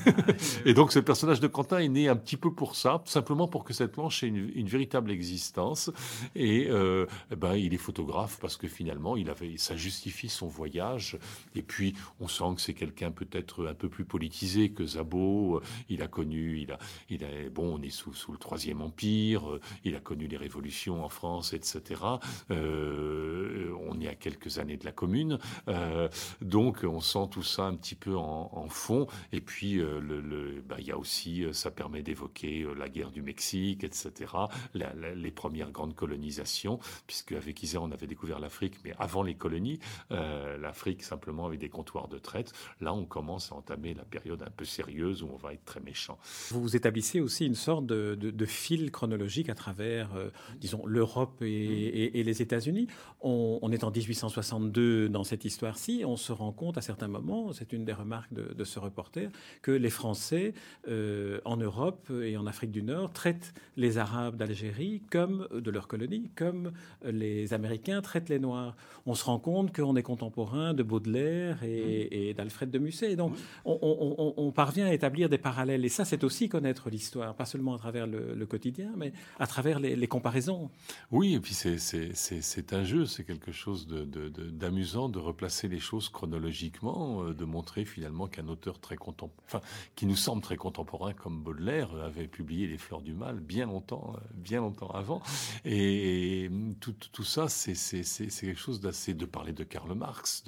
et 0.64 0.74
donc 0.74 0.92
ce 0.92 1.00
personnage 1.00 1.40
de 1.40 1.48
Quentin 1.48 1.78
est 1.78 1.88
né 1.88 2.08
un 2.08 2.16
petit 2.16 2.36
peu 2.36 2.52
pour 2.52 2.76
ça, 2.76 3.02
simplement 3.04 3.48
pour 3.48 3.64
que 3.64 3.74
cette 3.74 3.92
planche 3.92 4.22
ait 4.22 4.28
une, 4.28 4.68
véritable 4.68 5.10
existence. 5.10 5.90
Et 6.34 6.66
euh, 6.68 7.06
eh 7.30 7.36
ben, 7.36 7.54
il 7.54 7.74
est 7.74 7.78
photographe 7.78 8.38
parce 8.40 8.56
que 8.56 8.68
finalement, 8.68 9.16
il 9.16 9.30
avait, 9.30 9.56
ça 9.56 9.76
justifie 9.76 10.28
son 10.28 10.46
voyage. 10.46 11.18
Et 11.54 11.62
puis, 11.62 11.94
on 12.20 12.28
sent 12.28 12.54
que 12.56 12.60
c'est 12.60 12.74
quelqu'un 12.74 13.10
peut-être 13.10 13.66
un 13.66 13.74
peu 13.74 13.88
plus 13.88 14.04
politisé 14.04 14.70
que 14.70 14.84
Zabo. 14.84 15.60
Il 15.88 16.02
a 16.02 16.08
connu, 16.08 16.66
il 17.08 17.24
a, 17.24 17.28
bon, 17.50 17.78
on 17.78 17.82
est 17.82 17.90
sous, 17.90 18.14
sous 18.14 18.32
le 18.32 18.38
Troisième 18.38 18.80
Empire. 18.80 19.58
Il 19.84 19.94
a 19.94 20.00
connu 20.00 20.26
les 20.26 20.36
révolutions 20.36 21.04
en 21.04 21.08
France, 21.08 21.52
etc. 21.52 22.02
Euh, 22.50 23.74
on 23.88 24.00
est 24.00 24.08
à 24.08 24.14
quelques 24.14 24.58
années 24.58 24.76
de 24.76 24.84
la 24.84 24.92
Commune. 24.92 25.38
Euh, 25.68 26.08
donc, 26.40 26.84
on 26.84 27.00
sent 27.00 27.28
tout 27.30 27.42
ça 27.42 27.64
un 27.64 27.74
petit 27.74 27.94
peu 27.94 28.16
en, 28.16 28.68
fond. 28.68 29.08
Et 29.32 29.40
puis, 29.40 29.74
le, 29.74 30.62
ben, 30.66 30.76
il 30.78 30.86
y 30.86 30.92
a 30.92 30.98
aussi, 30.98 31.44
ça 31.52 31.70
permet 31.70 32.02
d'évoquer 32.02 32.66
la 32.76 32.88
guerre 32.88 33.10
du 33.10 33.22
Mexique, 33.22 33.82
etc. 33.84 34.32
les 34.74 35.30
premières 35.30 35.70
grandes 35.70 35.94
colonisations, 36.10 36.80
puisque 37.06 37.32
avec 37.32 37.62
Isère, 37.62 37.82
on 37.82 37.92
avait 37.92 38.06
découvert 38.08 38.40
l'Afrique, 38.40 38.74
mais 38.84 38.92
avant 38.98 39.22
les 39.22 39.34
colonies, 39.34 39.78
euh, 40.10 40.58
l'Afrique 40.58 41.04
simplement 41.04 41.46
avec 41.46 41.60
des 41.60 41.68
comptoirs 41.68 42.08
de 42.08 42.18
traite. 42.18 42.52
Là, 42.80 42.92
on 42.92 43.04
commence 43.04 43.52
à 43.52 43.54
entamer 43.54 43.94
la 43.94 44.04
période 44.04 44.42
un 44.42 44.50
peu 44.50 44.64
sérieuse 44.64 45.22
où 45.22 45.28
on 45.32 45.36
va 45.36 45.52
être 45.52 45.64
très 45.64 45.80
méchant. 45.80 46.18
Vous 46.50 46.74
établissez 46.74 47.20
aussi 47.20 47.46
une 47.46 47.54
sorte 47.54 47.86
de, 47.86 48.46
fil 48.46 48.90
chronologique 48.90 49.48
à 49.48 49.54
travers, 49.54 50.14
euh, 50.16 50.30
disons, 50.58 50.84
l'Europe 50.84 51.40
et, 51.42 52.22
les 52.24 52.42
États-Unis. 52.42 52.88
On, 53.20 53.70
est 53.70 53.84
en 53.84 53.90
1862 53.90 55.08
dans 55.08 55.22
cette 55.22 55.44
histoire-ci. 55.44 56.02
On 56.04 56.16
se 56.16 56.32
rend 56.32 56.52
compte 56.52 56.76
à 56.78 56.80
certains 56.80 57.06
moments, 57.06 57.52
c'est 57.52 57.72
une 57.72 57.84
des 57.84 57.92
remarques 57.92 58.32
de, 58.32 58.64
ce 58.64 58.78
reporter, 58.78 59.30
que 59.62 59.70
les 59.70 59.90
Français 59.90 60.54
euh, 60.88 61.40
en 61.44 61.56
Europe 61.56 62.10
et 62.10 62.36
en 62.36 62.46
Afrique 62.46 62.72
du 62.72 62.82
Nord 62.82 63.12
traitent 63.12 63.54
les 63.76 63.98
Arabes 63.98 64.36
d'Algérie 64.36 65.02
comme 65.10 65.46
de 65.52 65.70
leur 65.70 65.86
colonie, 65.90 66.30
comme 66.36 66.70
les 67.04 67.52
Américains 67.52 68.00
traitent 68.00 68.28
les 68.28 68.38
Noirs. 68.38 68.76
On 69.06 69.14
se 69.14 69.24
rend 69.24 69.40
compte 69.40 69.74
qu'on 69.74 69.96
est 69.96 70.02
contemporain 70.04 70.72
de 70.72 70.84
Baudelaire 70.84 71.58
et, 71.64 72.32
d'Alfred 72.34 72.70
de 72.70 72.78
Musset. 72.78 73.16
Donc, 73.16 73.34
on, 73.64 74.52
parvient 74.54 74.86
à 74.86 74.92
établir 74.92 75.28
des 75.28 75.38
parallèles. 75.38 75.84
Et 75.84 75.88
ça, 75.88 76.04
c'est 76.04 76.22
aussi 76.22 76.48
connaître 76.48 76.90
l'histoire, 76.90 77.34
pas 77.34 77.44
seulement 77.44 77.74
à 77.74 77.78
travers 77.78 78.06
le, 78.06 78.46
quotidien, 78.46 78.92
mais 78.96 79.12
à 79.38 79.46
travers 79.46 79.80
les, 79.80 80.08
comparaisons. 80.08 80.70
Oui, 81.10 81.34
et 81.34 81.40
puis 81.40 81.54
c'est 81.54 82.72
un 82.72 82.84
jeu, 82.84 83.06
c'est 83.06 83.24
quelque 83.24 83.52
chose 83.52 83.86
d'amusant 83.88 85.08
de, 85.08 85.14
de, 85.14 85.18
replacer 85.18 85.68
les 85.68 85.80
choses 85.80 86.08
chronologiquement, 86.08 87.24
euh, 87.24 87.34
de 87.34 87.44
montrer 87.44 87.84
finalement 87.84 88.26
qu'un 88.26 88.48
auteur 88.48 88.78
très 88.78 88.96
contemporain, 88.96 89.42
enfin, 89.46 89.60
qui 89.96 90.06
nous 90.06 90.16
semble 90.16 90.42
très 90.42 90.56
contemporain 90.56 91.12
comme 91.12 91.42
Baudelaire 91.42 91.94
avait 92.02 92.26
publié 92.28 92.66
Les 92.66 92.78
Fleurs 92.78 93.02
du 93.02 93.14
Mal 93.14 93.40
bien 93.40 93.66
longtemps, 93.66 94.14
euh, 94.16 94.20
bien 94.34 94.60
longtemps 94.60 94.90
avant. 94.90 95.22
Et 95.64 95.79
tout, 96.80 96.94
tout 97.12 97.24
ça, 97.24 97.48
c'est 97.48 97.74
quelque 97.74 98.58
chose 98.58 98.80
d'assez 98.80 99.14
de 99.14 99.24
parler 99.24 99.52
de 99.52 99.64
Karl 99.64 99.92
Marx, 99.94 100.44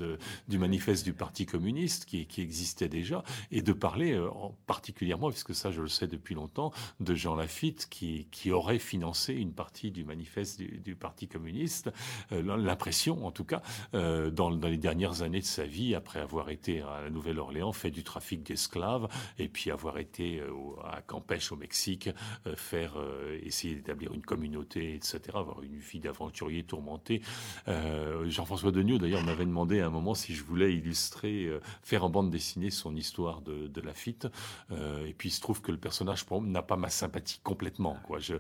du 0.49 0.59
manifeste 0.59 1.05
du 1.05 1.13
Parti 1.13 1.47
communiste 1.47 2.05
qui, 2.05 2.27
existait 2.39 2.89
déjà, 2.89 3.23
et 3.51 3.63
de 3.63 3.73
parler 3.73 4.13
euh, 4.13 4.31
en 4.31 4.57
particulièrement, 4.67 5.31
puisque 5.31 5.55
ça 5.55 5.71
je 5.71 5.83
le 5.83 5.89
sais 5.89 6.07
depuis 6.07 6.35
longtemps, 6.35 6.73
de 7.01 7.15
Jean 7.15 7.35
Lafitte 7.35 7.89
qui, 7.89 8.27
aurait 8.53 8.79
financé 8.79 9.33
une 9.33 9.53
partie 9.53 9.91
du 9.91 10.05
manifeste 10.05 10.61
du, 10.61 10.95
Parti 10.95 11.27
communiste, 11.27 11.91
euh, 12.33 12.43
l'impression 12.57 13.27
en 13.27 13.31
tout 13.31 13.45
cas, 13.45 13.63
dans, 13.93 14.51
dans, 14.51 14.69
les 14.69 14.77
dernières 14.77 15.23
années 15.23 15.41
de 15.41 15.45
sa 15.45 15.65
vie, 15.65 15.95
après 15.95 16.21
avoir 16.21 16.51
été 16.51 16.83
à 16.83 17.03
la 17.03 17.11
Nouvelle-Orléans, 17.11 17.73
fait 17.73 17.91
du 17.91 18.05
trafic 18.05 18.43
d'esclaves, 18.43 19.09
et 19.39 19.49
puis 19.49 19.71
avoir 19.71 19.99
été 19.99 20.43
à 20.85 21.01
Campeche 21.03 21.53
au 21.53 21.57
Mexique, 21.57 22.11
faire 22.57 22.99
euh, 23.23 23.39
essayer 23.43 23.75
d'établir 23.75 24.13
une 24.13 24.23
communauté, 24.23 24.95
etc., 24.95 25.22
avoir 25.31 25.63
une 25.63 25.79
vie 25.79 26.01
d'aventurier 26.01 26.63
tourmenté. 26.63 27.23
Euh, 27.69 28.29
Jean-François 28.29 28.73
Degnaud, 28.73 28.99
d'ailleurs, 28.99 29.23
m'avait 29.23 29.47
demandé 29.47 29.81
à 29.81 29.87
un 29.87 29.91
moment 29.91 30.15
si 30.15 30.35
je 30.35 30.43
voulais 30.43 30.75
illustrer, 30.75 31.47
euh, 31.47 31.61
faire 31.83 32.05
en 32.05 32.11
bande 32.11 32.31
dessinée 32.31 32.71
son 32.71 32.95
histoire 32.97 33.41
de, 33.43 33.67
de 33.69 33.81
Lafitte. 33.81 34.29
et 34.71 35.15
puis 35.17 35.29
il 35.29 35.33
se 35.33 35.41
trouve 35.41 35.61
que 35.61 35.73
le 35.73 35.79
personnage, 35.79 36.25
n'a 36.43 36.63
pas 36.63 36.77
ma 36.77 36.89
sympathie 36.89 37.41
complètement. 37.43 37.99
Quoi. 38.05 38.19
Je 38.21 38.37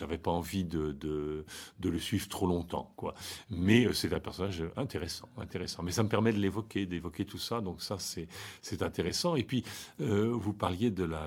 n'avais 0.00 0.18
pas 0.18 0.30
envie 0.30 0.64
de, 0.64 1.44
le 1.82 1.98
suivre 1.98 2.28
trop 2.28 2.46
longtemps. 2.46 2.92
Quoi. 2.96 3.14
Mais 3.50 3.92
c'est 3.92 4.12
un 4.12 4.20
personnage 4.20 4.62
intéressant, 4.76 5.28
intéressant. 5.38 5.82
Mais 5.82 5.92
ça 5.92 6.02
me 6.02 6.08
permet 6.08 6.32
de 6.32 6.38
l'évoquer, 6.38 6.86
d'évoquer 6.86 7.24
tout 7.24 7.38
ça. 7.38 7.60
Donc 7.60 7.82
ça, 7.82 7.96
c'est 7.98 8.82
intéressant. 8.82 9.36
Et 9.36 9.44
puis, 9.44 9.64
vous 9.98 10.52
parliez 10.52 10.90
de 10.90 11.04
la, 11.04 11.26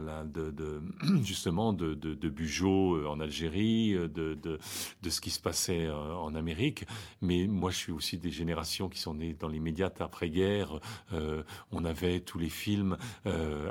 justement 1.23 1.73
de, 1.73 1.93
de, 1.93 2.15
euh, 2.63 3.07
en 3.07 3.19
Algérie, 3.19 3.93
euh, 3.93 4.07
de, 4.07 4.59
de, 5.01 5.09
ce 5.09 5.21
qui 5.21 5.29
se 5.29 5.39
passait 5.39 5.85
euh, 5.85 6.15
en 6.15 6.35
Amérique. 6.35 6.85
Mais 7.21 7.47
moi, 7.47 7.71
je 7.71 7.77
suis 7.77 7.91
aussi 7.91 8.17
des 8.17 8.31
générations 8.31 8.89
qui 8.89 8.99
sont 8.99 9.15
nées 9.15 9.33
dans 9.33 9.47
l'immédiate 9.47 10.01
après-guerre. 10.01 10.79
on 11.71 11.85
avait 11.85 12.19
tous 12.19 12.39
les 12.39 12.49
films 12.49 12.97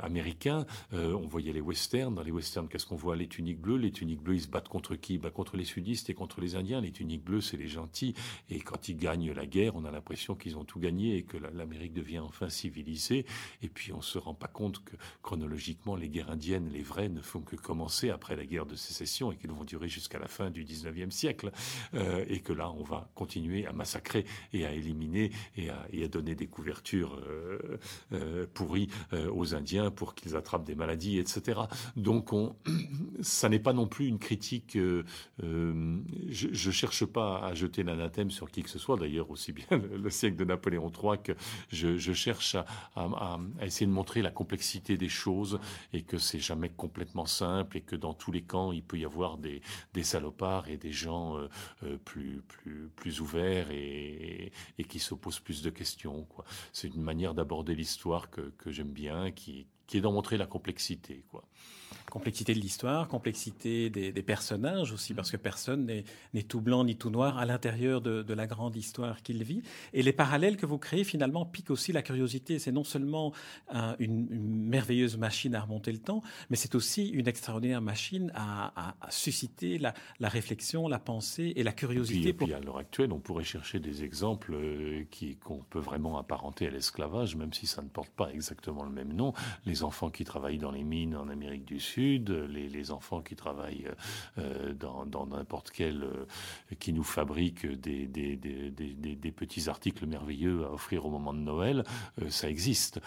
américains. 0.01 0.65
on 0.91 1.27
voyait 1.27 1.53
les 1.53 1.61
westerns. 1.61 2.15
Dans 2.15 2.23
les 2.23 2.31
westerns, 2.31 2.67
qu'est-ce 2.67 2.85
qu'on 2.85 2.95
voit? 2.95 3.15
Les 3.15 3.27
tuniques 3.27 3.59
bleues. 3.59 3.77
Les 3.77 3.91
tuniques 3.91 4.21
bleues, 4.21 4.35
ils 4.35 4.41
se 4.41 4.47
battent 4.47 4.69
contre 4.69 4.95
qui? 4.95 5.17
Bah, 5.17 5.31
Contre 5.31 5.57
les 5.57 5.65
sudistes 5.65 6.09
et 6.09 6.13
contre 6.13 6.41
les 6.41 6.55
Indiens. 6.55 6.81
Les 6.81 6.91
tuniques 6.91 7.23
bleues, 7.23 7.41
c'est 7.41 7.57
les 7.57 7.67
gentils. 7.67 8.13
Et 8.49 8.59
quand 8.59 8.89
ils 8.89 8.97
gagnent 8.97 9.31
la 9.31 9.45
guerre, 9.45 9.75
on 9.75 9.85
a 9.85 9.91
l'impression 9.91 10.35
qu'ils 10.35 10.57
ont 10.57 10.65
tout 10.65 10.79
gagné 10.79 11.17
et 11.17 11.23
que 11.23 11.37
l'Amérique 11.37 11.93
devient 11.93 12.19
enfin 12.19 12.49
civilisée. 12.49 13.25
Et 13.61 13.69
puis, 13.69 13.93
on 13.93 14.01
se 14.01 14.17
rend 14.17 14.33
pas 14.33 14.47
compte 14.47 14.83
que 14.83 14.95
chronologiquement, 15.21 15.95
les 15.95 16.09
guerres 16.09 16.31
indiennes, 16.31 16.69
les 16.71 16.81
vraies, 16.81 17.09
ne 17.09 17.21
font 17.21 17.41
que 17.41 17.55
commencer 17.55 18.09
après 18.09 18.35
la 18.35 18.45
guerre 18.45 18.65
de 18.65 18.75
sécession 18.75 19.31
et 19.31 19.37
qu'ils 19.37 19.51
vont 19.51 19.63
durer 19.63 19.89
jusqu'à 19.89 20.19
la 20.19 20.27
fin 20.27 20.49
du 20.49 20.65
19e 20.65 20.96
siècle. 21.11 21.51
Euh, 21.93 22.25
et 22.27 22.39
que 22.39 22.53
là, 22.53 22.71
on 22.71 22.83
va 22.83 23.09
continuer 23.15 23.65
à 23.65 23.73
massacrer 23.73 24.25
et 24.53 24.65
à 24.65 24.71
éliminer 24.71 25.31
et 25.55 25.69
à, 25.69 26.07
donner 26.07 26.35
des 26.35 26.47
couvertures 26.47 27.19
euh, 27.27 27.77
euh, 28.13 28.45
pourries 28.53 28.87
aux 29.33 29.55
Indiens 29.55 29.91
pour 29.91 30.15
qu'ils 30.15 30.35
attrapent 30.37 30.63
des 30.63 30.75
maladies, 30.75 31.19
etc. 31.19 31.61
Donc, 31.95 32.31
on, 32.31 32.55
ça 33.21 33.49
n'est 33.49 33.59
pas 33.59 33.73
non 33.73 33.87
plus 33.87 34.07
une 34.07 34.19
critique. 34.19 34.77
je 34.77 35.07
ne 35.41 36.71
cherche 36.71 37.05
pas 37.05 37.39
à 37.39 37.53
jeter 37.53 37.83
l'anathème 37.83 38.31
sur 38.31 38.49
qui 38.49 38.63
que 38.63 38.69
ce 38.69 38.79
soit, 38.79 38.97
d'ailleurs, 38.97 39.29
aussi 39.29 39.51
bien 39.51 39.67
le, 39.71 40.09
siècle 40.09 40.37
de 40.37 40.45
Napoléon 40.45 40.91
III 40.91 41.21
que 41.21 41.33
je, 41.71 42.13
cherche 42.13 42.55
à, 42.95 43.39
essayer 43.61 43.85
de 43.85 43.91
montrer 43.91 44.21
la 44.21 44.31
complexité 44.31 44.97
des 44.97 45.09
choses 45.09 45.59
et 45.93 46.03
que 46.03 46.17
c'est 46.17 46.39
jamais 46.39 46.69
complètement 46.69 47.25
simple 47.25 47.77
et 47.77 47.81
que 47.81 47.95
dans 47.95 48.13
tous 48.13 48.31
les 48.31 48.41
camps, 48.41 48.71
il 48.71 48.83
peut 48.83 48.97
y 48.97 49.05
avoir 49.05 49.37
des, 49.37 49.61
salopards 50.03 50.69
et 50.69 50.77
des 50.77 50.86
gens 50.91 51.37
euh, 51.37 51.47
euh, 51.83 51.97
plus, 51.97 52.41
plus, 52.47 52.89
plus 52.95 53.21
ouverts 53.21 53.71
et, 53.71 54.51
qui 54.87 54.99
se 54.99 55.13
posent 55.13 55.39
plus 55.39 55.61
de 55.61 55.69
questions. 55.69 56.27
C'est 56.73 56.87
une 56.87 57.01
manière 57.01 57.33
d'aborder 57.33 57.75
l'histoire 57.75 58.29
que, 58.29 58.51
j'aime 58.67 58.91
bien, 58.91 59.31
qui, 59.31 59.67
est 59.93 60.01
d'en 60.01 60.11
montrer 60.11 60.37
la 60.37 60.47
complexité. 60.47 61.23
Quoi. 61.29 61.43
Complexité 62.09 62.53
de 62.53 62.59
l'histoire, 62.59 63.09
complexité 63.09 63.89
des, 63.89 64.23
personnages 64.23 64.93
aussi, 64.93 65.13
parce 65.13 65.29
que 65.29 65.35
personne 65.35 65.85
n'est 66.33 66.43
tout 66.43 66.61
blanc 66.61 66.85
ni 66.85 66.95
tout 66.95 67.09
noir 67.09 67.37
à 67.37 67.45
l'intérieur 67.45 67.99
de, 67.99 68.33
la 68.33 68.47
grande 68.47 68.77
histoire 68.77 69.21
qu'il 69.23 69.43
vit. 69.43 69.61
Et 69.93 70.03
les 70.03 70.13
parallèles 70.13 70.55
que 70.55 70.65
vous 70.65 70.77
créez 70.77 71.03
finalement 71.03 71.45
piquent 71.45 71.71
aussi 71.71 71.91
la 71.91 72.01
curiosité. 72.01 72.59
C'est 72.59 72.71
non 72.71 72.85
seulement 72.85 73.33
une, 73.99 74.25
merveilleuse 74.29 75.17
machine 75.17 75.53
à 75.53 75.61
remonter 75.61 75.91
le 75.91 75.97
temps, 75.97 76.23
mais 76.49 76.55
c'est 76.55 76.75
aussi 76.75 77.09
une 77.09 77.27
extraordinaire 77.27 77.81
machine 77.81 78.31
à, 78.35 78.95
susciter 79.09 79.77
la, 79.77 79.93
réflexion, 80.21 80.87
la 80.87 80.99
pensée 80.99 81.51
et 81.57 81.63
la 81.63 81.73
curiosité. 81.73 82.29
Et 82.29 82.33
puis, 82.33 82.53
à 82.53 82.59
l'heure 82.61 82.77
actuelle, 82.77 83.11
on 83.11 83.19
pourrait 83.19 83.43
chercher 83.43 83.79
des 83.79 84.05
exemples 84.05 84.53
euh, 84.53 85.03
qu'on 85.43 85.59
peut 85.69 85.79
vraiment 85.79 86.17
apparenter 86.17 86.67
à 86.67 86.69
l'esclavage, 86.69 87.35
même 87.35 87.53
si 87.53 87.67
ça 87.67 87.81
ne 87.81 87.89
porte 87.89 88.11
pas 88.11 88.31
exactement 88.31 88.83
le 88.83 88.91
même 88.91 89.11
nom. 89.11 89.33
Les 89.65 89.83
enfants 89.83 90.09
qui 90.09 90.23
travaillent 90.23 90.57
dans 90.57 90.71
les 90.71 90.85
mines 90.85 91.15
en 91.15 91.27
Amérique 91.27 91.65
du 91.65 91.81
Sud, 91.81 91.96
les, 91.97 92.91
enfants 92.91 93.21
qui 93.21 93.35
travaillent 93.35 93.89
dans 94.79 95.27
n'importe 95.27 95.71
quel, 95.71 96.07
qui 96.79 96.93
nous 96.93 97.03
fabriquent 97.03 97.67
des, 97.67 99.33
petits 99.35 99.69
articles 99.69 100.05
merveilleux 100.05 100.65
à 100.65 100.71
offrir 100.71 101.05
au 101.05 101.09
moment 101.09 101.33
de 101.33 101.39
Noël, 101.39 101.83
ça 102.29 102.49
existe. 102.49 103.01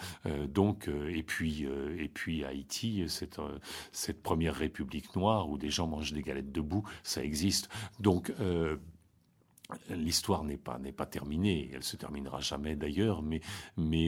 donc, 0.47 0.87
et 0.87 1.23
puis, 1.23 1.65
et 1.97 2.09
puis 2.09 2.45
Haïti, 2.45 3.05
cette, 3.07 3.39
cette 3.91 4.21
première 4.21 4.55
république 4.55 5.15
noire 5.15 5.49
où 5.49 5.57
des 5.57 5.69
gens 5.69 5.87
mangent 5.87 6.13
des 6.13 6.21
galettes 6.21 6.51
debout, 6.51 6.83
ça 7.03 7.23
existe. 7.23 7.69
Donc, 7.99 8.31
L'histoire 9.89 10.43
n'est 10.43 10.57
pas 10.57 10.79
n'est 10.79 10.91
pas 10.91 11.05
terminée, 11.05 11.71
elle 11.73 11.83
se 11.83 11.95
terminera 11.95 12.39
jamais 12.39 12.75
d'ailleurs, 12.75 13.21
mais 13.21 13.41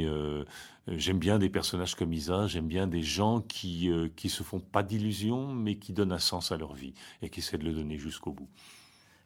euh, 0.06 0.44
j'aime 0.88 1.20
bien 1.20 1.40
des 1.40 1.50
personnages 1.50 1.96
comme 1.96 2.14
Isa, 2.14 2.48
j'aime 2.48 2.68
bien 2.68 2.88
des 2.88 3.04
gens 3.04 3.42
qui 3.42 3.90
euh, 3.90 4.10
qui 4.16 4.30
se 4.30 4.44
font 4.44 4.60
pas 4.60 4.84
d'illusions, 4.84 5.48
mais 5.54 5.76
qui 5.76 5.94
donnent 5.94 6.12
un 6.12 6.20
sens 6.20 6.52
à 6.52 6.58
leur 6.58 6.74
vie 6.74 6.94
et 7.22 7.30
qui 7.30 7.40
essaient 7.40 7.58
de 7.58 7.66
le 7.66 7.74
donner 7.74 7.98
jusqu'au 7.98 8.32
bout. 8.32 8.50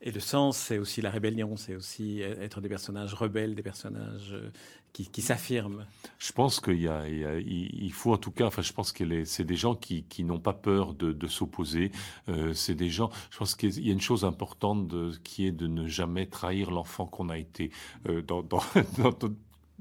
Et 0.01 0.12
le 0.12 0.19
sens, 0.19 0.57
c'est 0.57 0.77
aussi 0.77 1.01
la 1.01 1.10
rébellion, 1.10 1.55
c'est 1.55 1.75
aussi 1.75 2.21
être 2.21 2.62
des 2.62 2.69
personnages 2.69 3.15
rebelles, 3.15 3.55
des 3.55 3.63
personnages 3.63 4.31
euh, 4.33 4.51
qui, 4.93 5.10
qui 5.10 5.23
s'affirment. 5.23 5.86
Je 6.19 6.31
pense 6.31 6.60
qu'il 6.60 6.79
y, 6.79 6.88
a, 6.88 7.07
il 7.07 7.91
faut 7.93 8.13
en 8.13 8.17
tout 8.17 8.29
cas, 8.29 8.45
enfin, 8.45 8.62
je 8.62 8.73
pense 8.73 8.91
que 8.91 9.23
c'est 9.25 9.43
des 9.43 9.55
gens 9.55 9.73
qui, 9.75 10.03
qui 10.03 10.23
n'ont 10.23 10.39
pas 10.39 10.53
peur 10.53 10.93
de, 10.93 11.13
de 11.13 11.27
s'opposer. 11.27 11.91
Euh, 12.29 12.53
c'est 12.53 12.75
des 12.75 12.89
gens. 12.89 13.10
Je 13.31 13.38
pense 13.39 13.55
qu'il 13.55 13.79
y 13.83 13.89
a 13.89 13.93
une 13.93 14.01
chose 14.01 14.23
importante 14.23 14.88
de, 14.88 15.13
qui 15.23 15.47
est 15.47 15.51
de 15.51 15.65
ne 15.65 15.88
jamais 15.88 16.27
trahir 16.27 16.69
l'enfant 16.69 17.07
qu'on 17.07 17.29
a 17.29 17.38
été 17.39 17.71
euh, 18.07 18.21
dans, 18.21 18.43
dans, 18.43 18.62
dans, 18.99 19.17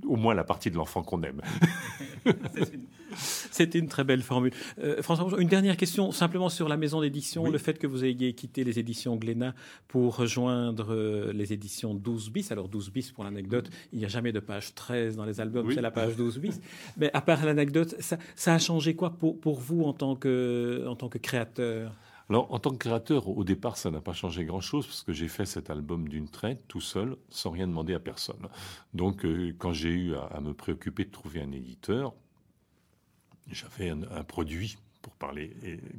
au 0.07 0.17
moins 0.17 0.35
la 0.35 0.45
partie 0.45 0.71
de 0.71 0.77
l'enfant 0.77 1.03
qu'on 1.03 1.23
aime. 1.23 1.43
C'est 3.17 3.75
une, 3.75 3.89
très 3.89 4.05
belle 4.05 4.23
formule. 4.23 4.53
Euh, 4.79 5.03
François, 5.03 5.41
une 5.41 5.49
dernière 5.49 5.77
question 5.77 6.13
simplement 6.13 6.49
sur 6.49 6.69
la 6.69 6.77
maison 6.77 7.01
d'édition. 7.01 7.49
Le 7.51 7.59
fait 7.59 7.79
que 7.79 7.87
vous 7.87 8.05
ayez 8.05 8.35
quitté 8.35 8.65
les 8.65 8.79
éditions 8.79 9.17
Glénat 9.17 9.55
pour 9.89 10.17
rejoindre 10.17 10.93
euh, 10.93 11.33
les 11.33 11.53
éditions 11.53 11.95
12 11.95 12.31
bis. 12.31 12.53
Alors 12.53 12.69
12 12.69 12.91
bis, 12.91 13.13
pour 13.13 13.25
l'anecdote, 13.25 13.71
il 13.93 13.99
n'y 13.99 14.05
a 14.05 14.09
jamais 14.09 14.33
de 14.33 14.41
page 14.41 14.75
13 14.75 15.17
dans 15.17 15.25
les 15.25 15.41
albums, 15.41 15.71
c'est 15.73 15.81
la 15.81 15.91
page 15.91 16.17
12 16.17 16.39
bis. 16.39 16.61
Mais 16.97 17.11
à 17.13 17.21
part 17.21 17.45
l'anecdote, 17.45 17.95
ça, 18.01 18.19
ça, 18.35 18.55
a 18.55 18.59
changé 18.59 18.95
quoi 18.95 19.11
pour, 19.11 19.39
pour 19.41 19.61
vous 19.61 19.83
en 19.83 19.93
tant 19.93 20.17
que, 20.17 20.85
en 20.87 20.97
tant 20.97 21.09
que 21.09 21.19
créateur? 21.19 21.93
Alors, 22.29 22.53
en 22.53 22.59
tant 22.59 22.71
que 22.71 22.79
créateur, 22.79 23.29
au 23.29 23.45
départ, 23.45 23.77
ça 23.77 23.91
n'a 23.91 24.01
pas 24.01 24.13
changé 24.13 24.45
grand-chose 24.45 24.87
parce 24.87 25.03
que 25.05 25.13
j'ai 25.13 25.29
fait 25.29 25.47
cet 25.47 25.71
album 25.71 26.09
d'une 26.09 26.29
traite, 26.29 26.61
tout 26.67 26.81
seul, 26.81 27.17
sans 27.31 27.51
rien 27.51 27.69
demander 27.69 27.95
à 27.95 28.01
personne. 28.01 28.49
Donc, 28.95 29.25
euh, 29.25 29.55
quand 29.59 29.73
j'ai 29.73 29.91
eu 29.91 30.15
à, 30.17 30.41
me 30.41 30.53
préoccuper 30.53 31.05
de 31.05 31.11
trouver 31.11 31.41
un 31.41 31.53
éditeur, 31.53 32.15
j'avais 33.51 33.91
un, 33.91 34.25
produit 34.25 34.79
pour 35.07 35.15
parler 35.15 35.53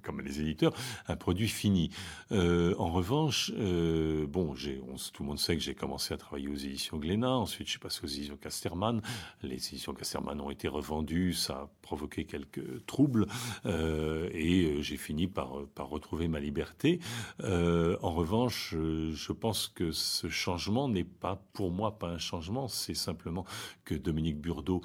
comme 0.03 0.19
les 0.19 0.41
éditeurs, 0.41 0.73
un 1.07 1.15
produit 1.15 1.47
fini. 1.47 1.91
Euh, 2.33 2.75
en 2.77 2.89
revanche, 2.89 3.53
euh, 3.57 4.27
bon, 4.27 4.53
j'ai, 4.53 4.81
tout 5.13 5.23
le 5.23 5.29
monde 5.29 5.39
sait 5.39 5.55
que 5.55 5.63
j'ai 5.63 5.75
commencé 5.75 6.13
à 6.13 6.17
travailler 6.17 6.49
aux 6.49 6.55
éditions 6.55 6.97
Glénat, 6.97 7.31
ensuite 7.31 7.67
je 7.67 7.71
suis 7.71 7.79
passé 7.79 8.01
aux 8.03 8.07
éditions 8.07 8.35
Casterman. 8.35 9.01
Les 9.43 9.55
éditions 9.55 9.93
Casterman 9.93 10.41
ont 10.41 10.49
été 10.49 10.67
revendues, 10.67 11.31
ça 11.31 11.53
a 11.53 11.69
provoqué 11.81 12.25
quelques 12.25 12.85
troubles, 12.85 13.27
euh, 13.65 14.29
et 14.33 14.81
j'ai 14.83 14.97
fini 14.97 15.27
par, 15.27 15.53
par 15.73 15.87
retrouver 15.87 16.27
ma 16.27 16.41
liberté. 16.41 16.99
en 17.41 18.11
revanche, 18.11 18.75
je 18.75 19.31
pense 19.31 19.69
que 19.69 19.91
ce 19.93 20.27
changement 20.27 20.89
n'est 20.89 21.05
pas 21.05 21.41
pour 21.53 21.71
moi 21.71 21.97
pas 21.97 22.09
un 22.09 22.17
changement, 22.17 22.67
c'est 22.67 22.93
simplement 22.93 23.45
que 23.85 23.95
Dominique 23.95 24.41
Burdeau, 24.41 24.81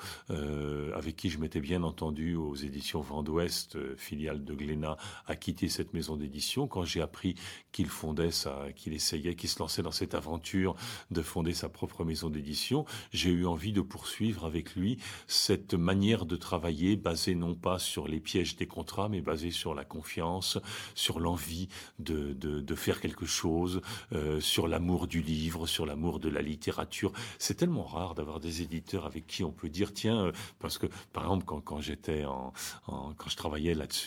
avec 0.94 1.16
qui 1.16 1.28
je 1.28 1.38
m'étais 1.38 1.60
bien 1.60 1.82
entendu 1.82 2.36
aux 2.36 2.54
éditions 2.54 3.00
Vent 3.00 3.24
d'Ouest, 3.24 3.76
filiale 4.12 4.44
de 4.44 4.52
Glénat, 4.54 4.98
a 5.26 5.36
quitté 5.36 5.70
cette 5.70 5.94
maison 5.94 6.16
d'édition. 6.18 6.68
Quand 6.68 6.84
j'ai 6.84 7.00
appris 7.00 7.34
qu'il 7.72 7.88
fondait 7.88 8.28
qu'il 8.76 8.92
essayait, 8.92 9.34
qu'il 9.34 9.48
se 9.48 9.58
lançait 9.58 9.82
dans 9.82 9.90
cette 9.90 10.14
aventure 10.14 10.74
de 11.10 11.22
fonder 11.22 11.54
sa 11.54 11.70
propre 11.70 12.04
maison 12.04 12.28
d'édition, 12.28 12.84
j'ai 13.10 13.30
eu 13.30 13.46
envie 13.46 13.72
de 13.72 13.80
poursuivre 13.80 14.44
avec 14.44 14.74
lui 14.74 14.98
cette 15.26 15.72
manière 15.72 16.26
de 16.26 16.36
travailler 16.36 16.96
basée 16.96 17.34
non 17.34 17.54
pas 17.54 17.78
sur 17.78 18.06
les 18.06 18.20
pièges 18.20 18.54
des 18.56 18.66
contrats, 18.66 19.08
mais 19.08 19.22
basée 19.22 19.50
sur 19.50 19.74
la 19.74 19.86
confiance, 19.86 20.58
sur 20.94 21.18
l'envie 21.18 21.68
de, 21.98 22.34
de, 22.34 22.60
de, 22.60 22.74
faire 22.74 23.00
quelque 23.00 23.24
chose, 23.24 23.80
euh, 24.12 24.40
sur 24.40 24.68
l'amour 24.68 25.06
du 25.06 25.22
livre, 25.22 25.66
sur 25.66 25.86
l'amour 25.86 26.20
de 26.20 26.28
la 26.28 26.42
littérature. 26.42 27.12
C'est 27.38 27.54
tellement 27.54 27.84
rare 27.84 28.14
d'avoir 28.14 28.40
des 28.40 28.60
éditeurs 28.60 29.06
avec 29.06 29.26
qui 29.26 29.42
on 29.42 29.52
peut 29.52 29.70
dire 29.70 29.94
tiens, 29.94 30.26
euh, 30.26 30.32
parce 30.58 30.76
que 30.76 30.86
par 31.14 31.22
exemple 31.24 31.46
quand, 31.46 31.62
quand 31.62 31.80
j'étais 31.80 32.26
en, 32.26 32.52
en, 32.88 33.14
quand 33.14 33.30
je 33.30 33.36
travaillais 33.36 33.74
là-dessus 33.74 34.01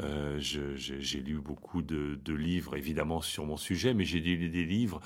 euh, 0.00 0.38
j'ai 0.38 1.20
lu 1.20 1.38
beaucoup 1.40 1.82
de, 1.82 2.32
livres, 2.32 2.76
évidemment, 2.76 3.20
sur 3.20 3.44
mon 3.46 3.56
sujet, 3.56 3.94
mais 3.94 4.04
j'ai 4.04 4.20
lu 4.20 4.48
des 4.48 4.64
livres 4.64 5.00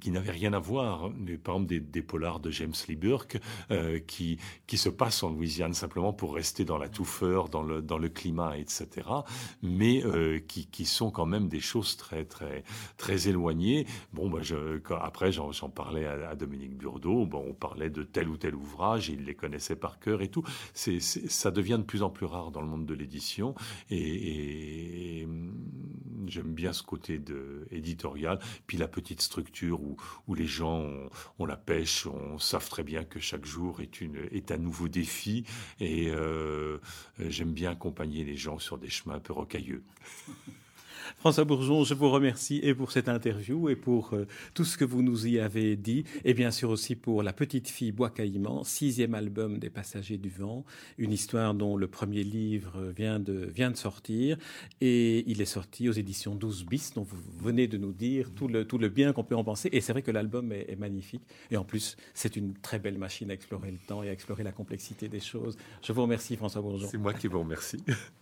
qui, 0.00 0.10
n'avaient 0.10 0.32
rien 0.32 0.52
à 0.52 0.58
voir. 0.58 1.10
Par 1.42 1.54
exemple, 1.54 1.66
des, 1.66 1.80
des 1.80 2.02
polars 2.02 2.40
de 2.40 2.50
James 2.50 2.74
Lee 2.88 2.96
Burke 2.96 3.38
euh, 3.70 3.98
qui, 4.00 4.38
se 4.74 4.88
passent 4.88 5.22
en 5.22 5.30
Louisiane 5.30 5.74
simplement 5.74 6.12
pour 6.12 6.34
rester 6.34 6.64
dans 6.64 6.78
la 6.78 6.88
touffeur, 6.88 7.48
dans 7.48 7.62
le, 7.62 7.82
dans 7.82 7.98
le 7.98 8.08
climat, 8.08 8.58
etc. 8.58 8.88
Mais 9.62 10.04
euh, 10.04 10.40
qui, 10.40 10.84
sont 10.84 11.10
quand 11.10 11.26
même 11.26 11.48
des 11.48 11.60
choses 11.60 11.96
très, 11.96 12.24
très, 12.24 12.64
très 12.96 13.28
éloignées. 13.28 13.86
Bon, 14.12 14.28
bah, 14.28 14.40
je, 14.42 14.78
quand, 14.78 14.96
après, 14.96 15.32
j'en 15.32 15.52
parlais 15.70 16.06
à, 16.06 16.30
à, 16.30 16.34
Dominique 16.34 16.76
Burdeau. 16.76 17.24
Bon, 17.26 17.44
on 17.48 17.54
parlait 17.54 17.90
de 17.90 18.02
tel 18.02 18.28
ou 18.28 18.36
tel 18.36 18.54
ouvrage, 18.54 19.08
il 19.08 19.24
les 19.24 19.34
connaissait 19.34 19.76
par 19.76 20.00
cœur 20.00 20.20
et 20.22 20.28
tout. 20.28 20.42
C'est, 20.74 21.00
ça 21.00 21.50
devient 21.50 21.78
de 21.78 21.84
plus 21.84 22.02
en 22.02 22.10
plus 22.10 22.26
rare 22.26 22.50
dans 22.50 22.60
le 22.60 22.66
monde 22.66 22.84
de 22.84 22.94
l'édition. 22.94 23.41
Et, 23.90 25.26
j'aime 26.26 26.54
bien 26.54 26.72
ce 26.72 26.82
côté 26.82 27.18
de, 27.18 27.66
éditorial. 27.70 28.38
Puis 28.66 28.78
la 28.78 28.88
petite 28.88 29.20
structure 29.20 29.82
où, 29.82 29.96
où 30.26 30.34
les 30.34 30.46
gens 30.46 30.88
ont, 31.38 31.44
la 31.46 31.56
pêche, 31.56 32.06
on 32.06 32.38
savent 32.38 32.68
très 32.68 32.84
bien 32.84 33.04
que 33.04 33.20
chaque 33.20 33.44
jour 33.44 33.80
est, 33.80 34.00
une, 34.00 34.28
est 34.30 34.50
un 34.50 34.58
nouveau 34.58 34.88
défi 34.88 35.44
et 35.80 36.10
euh, 36.10 36.78
j'aime 37.18 37.52
bien 37.52 37.72
accompagner 37.72 38.24
les 38.24 38.36
gens 38.36 38.58
sur 38.58 38.78
des 38.78 38.88
chemins 38.88 39.16
un 39.16 39.20
peu 39.20 39.32
rocailleux. 39.32 39.84
François 41.18 41.44
Bourgeon, 41.44 41.84
je 41.84 41.94
vous 41.94 42.10
remercie 42.10 42.60
et 42.62 42.74
pour 42.74 42.92
cette 42.92 43.08
interview 43.08 43.68
et 43.68 43.76
pour 43.76 44.14
euh, 44.14 44.26
tout 44.54 44.64
ce 44.64 44.76
que 44.76 44.84
vous 44.84 45.02
nous 45.02 45.26
y 45.26 45.38
avez 45.38 45.76
dit, 45.76 46.04
et 46.24 46.34
bien 46.34 46.50
sûr 46.50 46.70
aussi 46.70 46.94
pour 46.96 47.22
La 47.22 47.32
Petite 47.32 47.68
Fille 47.68 47.92
Bois 47.92 48.10
Caïman, 48.10 48.64
sixième 48.64 49.14
album 49.14 49.58
des 49.58 49.70
Passagers 49.70 50.18
du 50.18 50.28
Vent, 50.28 50.64
une 50.98 51.12
histoire 51.12 51.54
dont 51.54 51.76
le 51.76 51.88
premier 51.88 52.24
livre 52.24 52.92
vient 52.96 53.18
de, 53.18 53.52
sortir, 53.74 54.36
et 54.80 55.24
il 55.30 55.40
est 55.40 55.46
sorti 55.46 55.88
aux 55.88 55.92
éditions 55.92 56.34
12 56.34 56.66
bis, 56.66 56.94
dont 56.94 57.02
vous 57.02 57.18
venez 57.42 57.66
de 57.66 57.78
nous 57.78 57.92
dire 57.92 58.30
tout 58.34 58.48
le, 58.48 58.66
tout 58.66 58.78
le 58.78 58.88
bien 58.88 59.12
qu'on 59.12 59.24
peut 59.24 59.36
en 59.36 59.44
penser, 59.44 59.68
et 59.72 59.80
c'est 59.80 59.92
vrai 59.92 60.02
que 60.02 60.10
l'album 60.10 60.52
est, 60.52 60.70
est 60.70 60.76
magnifique, 60.76 61.22
et 61.50 61.56
en 61.56 61.64
plus 61.64 61.96
c'est 62.14 62.36
une 62.36 62.54
très 62.54 62.78
belle 62.78 62.98
machine 62.98 63.30
à 63.30 63.34
explorer 63.34 63.70
le 63.70 63.78
temps 63.78 64.02
et 64.02 64.08
à 64.08 64.12
explorer 64.12 64.42
la 64.42 64.52
complexité 64.52 65.08
des 65.08 65.20
choses. 65.20 65.56
Je 65.82 65.92
vous 65.92 66.02
remercie 66.02 66.36
François 66.36 66.60
Bourgeon. 66.60 66.88
C'est 66.90 66.98
moi 66.98 67.14
qui 67.14 67.28
vous 67.28 67.40
remercie. 67.40 67.82